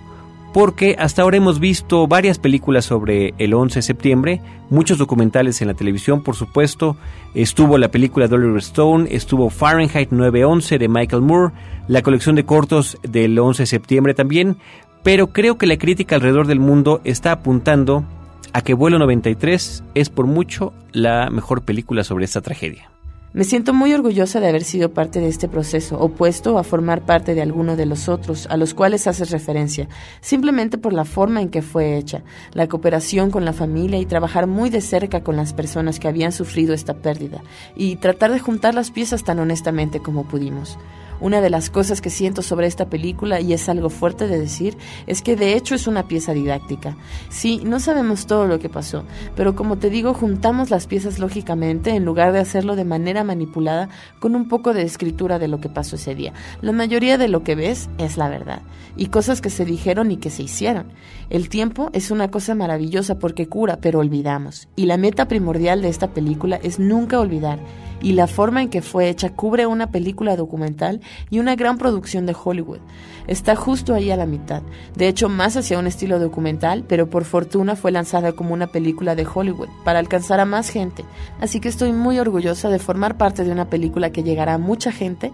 Porque 0.56 0.96
hasta 0.98 1.22
ahora 1.22 1.36
hemos 1.36 1.60
visto 1.60 2.08
varias 2.08 2.40
películas 2.40 2.86
sobre 2.86 3.34
el 3.40 3.54
11 3.54 3.80
de 3.80 3.82
septiembre, 3.82 4.42
muchos 4.70 4.98
documentales 4.98 5.62
en 5.62 5.68
la 5.68 5.74
televisión, 5.74 6.24
por 6.24 6.38
supuesto, 6.38 6.96
estuvo 7.34 7.78
la 7.78 7.92
película 7.92 8.30
Dollar 8.30 8.56
Stone, 8.60 9.14
estuvo 9.14 9.50
Fahrenheit 9.50 10.12
911 10.12 10.78
de 10.78 10.88
Michael 10.88 11.24
Moore, 11.24 11.54
la 11.90 12.02
colección 12.04 12.38
de 12.38 12.46
cortos 12.46 12.98
del 13.04 13.38
11 13.38 13.64
de 13.64 13.68
septiembre 13.68 14.14
también, 14.14 14.56
pero 15.04 15.28
creo 15.34 15.58
que 15.58 15.68
la 15.68 15.76
crítica 15.76 16.16
alrededor 16.16 16.48
del 16.48 16.62
mundo 16.62 17.02
está 17.04 17.34
apuntando 17.34 18.06
a 18.54 18.62
que 18.62 18.76
Vuelo 18.76 18.98
93 18.98 19.84
es 19.94 20.10
por 20.10 20.26
mucho 20.26 20.72
la 20.94 21.30
mejor 21.32 21.64
película 21.64 22.06
sobre 22.06 22.24
esta 22.24 22.40
tragedia. 22.40 22.95
Me 23.36 23.44
siento 23.44 23.74
muy 23.74 23.94
orgullosa 23.94 24.40
de 24.40 24.48
haber 24.48 24.64
sido 24.64 24.94
parte 24.94 25.20
de 25.20 25.28
este 25.28 25.50
proceso, 25.50 26.00
opuesto 26.00 26.58
a 26.58 26.64
formar 26.64 27.02
parte 27.02 27.36
de 27.36 27.42
alguno 27.42 27.76
de 27.76 27.86
los 27.86 28.08
otros, 28.08 28.48
a 28.50 28.56
los 28.56 28.74
cuales 28.74 29.08
haces 29.08 29.30
referencia, 29.30 29.90
simplemente 30.22 30.78
por 30.78 30.94
la 30.94 31.04
forma 31.04 31.42
en 31.42 31.50
que 31.50 31.62
fue 31.62 31.98
hecha, 31.98 32.24
la 32.54 32.70
cooperación 32.70 33.32
con 33.32 33.44
la 33.44 33.52
familia 33.52 34.00
y 34.00 34.06
trabajar 34.06 34.48
muy 34.48 34.70
de 34.70 34.80
cerca 34.80 35.22
con 35.22 35.36
las 35.36 35.52
personas 35.52 36.00
que 36.00 36.08
habían 36.08 36.32
sufrido 36.32 36.74
esta 36.74 36.94
pérdida, 36.94 37.44
y 37.76 37.98
tratar 37.98 38.32
de 38.32 38.40
juntar 38.40 38.74
las 38.74 38.90
piezas 38.90 39.26
tan 39.26 39.40
honestamente 39.40 40.00
como 40.00 40.24
pudimos. 40.24 40.78
Una 41.20 41.42
de 41.42 41.50
las 41.50 41.70
cosas 41.70 42.02
que 42.02 42.10
siento 42.10 42.42
sobre 42.42 42.68
esta 42.68 42.90
película, 42.90 43.40
y 43.40 43.54
es 43.54 43.70
algo 43.70 43.90
fuerte 43.90 44.28
de 44.28 44.40
decir, 44.40 44.78
es 45.08 45.22
que 45.22 45.36
de 45.36 45.54
hecho 45.54 45.76
es 45.76 45.88
una 45.88 46.08
pieza 46.08 46.34
didáctica. 46.34 46.98
Sí, 47.30 47.62
no 47.64 47.80
sabemos 47.80 48.28
todo 48.28 48.48
lo 48.48 48.60
que 48.60 48.70
pasó, 48.70 49.04
pero 49.36 49.56
como 49.56 49.78
te 49.78 49.90
digo, 49.90 50.14
juntamos 50.14 50.70
las 50.70 50.88
piezas 50.88 51.20
lógicamente 51.20 51.92
en 51.92 52.06
lugar 52.06 52.34
de 52.34 52.40
hacerlo 52.40 52.76
de 52.76 52.86
manera 52.86 53.24
manipulada 53.24 53.90
con 54.20 54.36
un 54.36 54.48
poco 54.48 54.74
de 54.74 54.84
escritura 54.84 55.40
de 55.40 55.48
lo 55.48 55.60
que 55.60 55.70
pasó 55.70 55.96
ese 55.96 56.16
día. 56.16 56.34
La 56.62 56.72
mayoría 56.72 57.18
de 57.18 57.30
lo 57.30 57.44
que 57.44 57.56
ves 57.56 57.90
es 57.98 58.18
la 58.18 58.30
verdad, 58.30 58.62
y 58.98 59.08
cosas 59.08 59.42
que 59.42 59.50
se 59.50 59.66
dijeron 59.66 60.12
y 60.12 60.18
que 60.18 60.30
se 60.30 60.44
hicieron. 60.44 60.88
El 61.30 61.50
tiempo 61.50 61.90
es 61.94 62.12
una 62.12 62.30
cosa 62.30 62.56
maravillosa 62.56 63.20
porque 63.20 63.48
cura, 63.48 63.80
pero 63.82 64.00
olvidamos. 64.00 64.68
Y 64.76 64.86
la 64.86 64.98
meta 64.98 65.28
primordial 65.28 65.82
de 65.82 65.90
esta 65.90 66.10
película 66.10 66.58
es 66.58 66.80
nunca 66.80 67.20
olvidar 67.20 67.60
y 68.02 68.14
la 68.14 68.28
forma 68.28 68.62
en 68.62 68.70
que 68.70 68.82
fue 68.82 69.10
hecha 69.10 69.30
cubre 69.30 69.66
una 69.66 69.92
película 69.92 70.36
documental 70.36 71.02
y 71.30 71.40
una 71.40 71.56
gran 71.56 71.78
producción 71.78 72.26
de 72.26 72.36
Hollywood. 72.42 72.80
Está 73.28 73.56
justo 73.56 73.94
ahí 73.94 74.12
a 74.12 74.18
la 74.18 74.26
mitad, 74.26 74.62
de 74.96 75.08
hecho 75.08 75.30
más 75.30 75.58
hacia 75.58 75.80
un 75.80 75.88
estilo 75.88 76.20
documental, 76.20 76.84
pero 76.88 77.10
por 77.10 77.26
fortuna 77.26 77.76
fue 77.76 77.92
lanzada 77.92 78.34
como 78.34 78.54
una 78.54 78.68
película 78.68 79.16
de 79.16 79.26
Hollywood 79.32 79.70
para 79.84 80.00
alcanzar 80.00 80.40
a 80.40 80.46
más 80.46 80.70
gente. 80.70 81.04
Así 81.42 81.60
que 81.60 81.70
estoy 81.70 81.92
muy 81.92 82.20
orgullosa 82.20 82.70
de 82.70 82.80
formar 82.80 83.18
parte 83.18 83.44
de 83.44 83.52
una 83.52 83.70
película 83.70 84.12
que 84.12 84.24
llegará 84.24 84.56
a 84.56 84.60
mucha 84.60 84.92
gente, 84.92 85.32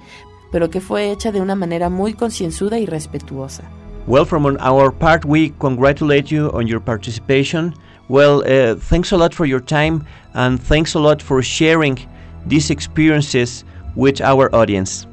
pero 0.52 0.70
que 0.70 0.82
fue 0.82 1.12
hecha 1.12 1.32
de 1.32 1.42
una 1.42 1.56
manera 1.56 1.90
muy 1.90 2.14
concienzuda 2.14 2.80
y 2.80 2.86
respetuosa. 2.86 3.64
Well, 4.08 4.26
from 4.26 4.46
our 4.46 4.92
part, 4.92 5.26
we 5.26 5.52
congratulate 5.60 6.34
you 6.34 6.50
on 6.54 6.68
your 6.68 6.82
participation. 6.82 7.76
Well, 8.10 8.44
uh, 8.46 8.76
thanks 8.76 9.12
a 9.12 9.18
lot 9.18 9.34
for 9.34 9.46
your 9.46 9.62
time 9.62 10.06
and 10.34 10.60
thanks 10.60 10.96
a 10.96 11.00
lot 11.00 11.22
for 11.22 11.44
sharing 11.44 12.00
these 12.48 12.72
experiences 12.72 13.66
with 13.96 14.22
our 14.22 14.54
audience. 14.54 15.08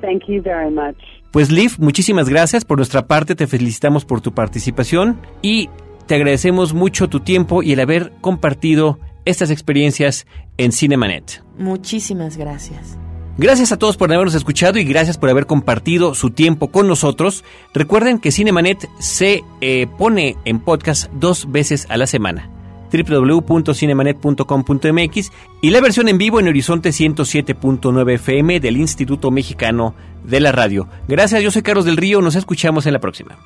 Thank 0.00 0.24
you 0.28 0.42
very 0.42 0.70
much. 0.70 0.96
Pues 1.30 1.50
Liv, 1.50 1.72
muchísimas 1.78 2.28
gracias. 2.28 2.64
Por 2.64 2.78
nuestra 2.78 3.06
parte 3.06 3.34
te 3.34 3.46
felicitamos 3.46 4.04
por 4.04 4.20
tu 4.20 4.32
participación 4.32 5.18
y 5.42 5.68
te 6.06 6.14
agradecemos 6.14 6.74
mucho 6.74 7.08
tu 7.08 7.20
tiempo 7.20 7.62
y 7.62 7.72
el 7.72 7.80
haber 7.80 8.12
compartido 8.20 8.98
estas 9.24 9.50
experiencias 9.50 10.26
en 10.58 10.70
Cinemanet. 10.70 11.42
Muchísimas 11.58 12.36
gracias. 12.36 12.98
Gracias 13.36 13.72
a 13.72 13.78
todos 13.78 13.96
por 13.96 14.12
habernos 14.12 14.36
escuchado 14.36 14.78
y 14.78 14.84
gracias 14.84 15.18
por 15.18 15.28
haber 15.28 15.46
compartido 15.46 16.14
su 16.14 16.30
tiempo 16.30 16.68
con 16.68 16.86
nosotros. 16.86 17.42
Recuerden 17.72 18.20
que 18.20 18.30
Cinemanet 18.30 18.88
se 19.00 19.42
eh, 19.60 19.88
pone 19.98 20.36
en 20.44 20.60
podcast 20.60 21.10
dos 21.14 21.50
veces 21.50 21.86
a 21.88 21.96
la 21.96 22.06
semana 22.06 22.53
www.cinemanet.com.mx 23.02 25.32
y 25.62 25.70
la 25.70 25.80
versión 25.80 26.08
en 26.08 26.18
vivo 26.18 26.38
en 26.38 26.48
Horizonte 26.48 26.90
107.9 26.90 28.12
FM 28.14 28.60
del 28.60 28.76
Instituto 28.76 29.30
Mexicano 29.30 29.94
de 30.22 30.40
la 30.40 30.52
Radio. 30.52 30.88
Gracias, 31.08 31.42
yo 31.42 31.50
soy 31.50 31.62
Carlos 31.62 31.84
del 31.84 31.96
Río, 31.96 32.20
nos 32.20 32.36
escuchamos 32.36 32.86
en 32.86 32.92
la 32.92 33.00
próxima. 33.00 33.36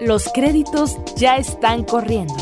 Los 0.00 0.28
créditos 0.28 0.94
ya 1.16 1.38
están 1.38 1.82
corriendo. 1.82 2.36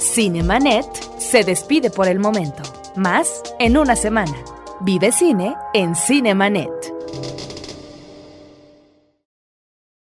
Cinemanet 0.00 0.84
se 1.18 1.44
despide 1.44 1.90
por 1.90 2.08
el 2.08 2.18
momento. 2.18 2.64
Más 2.96 3.42
en 3.60 3.76
una 3.76 3.94
semana. 3.94 4.34
Vive 4.80 5.10
Cine 5.10 5.56
en 5.72 5.94
Cinemanet. 5.94 7.45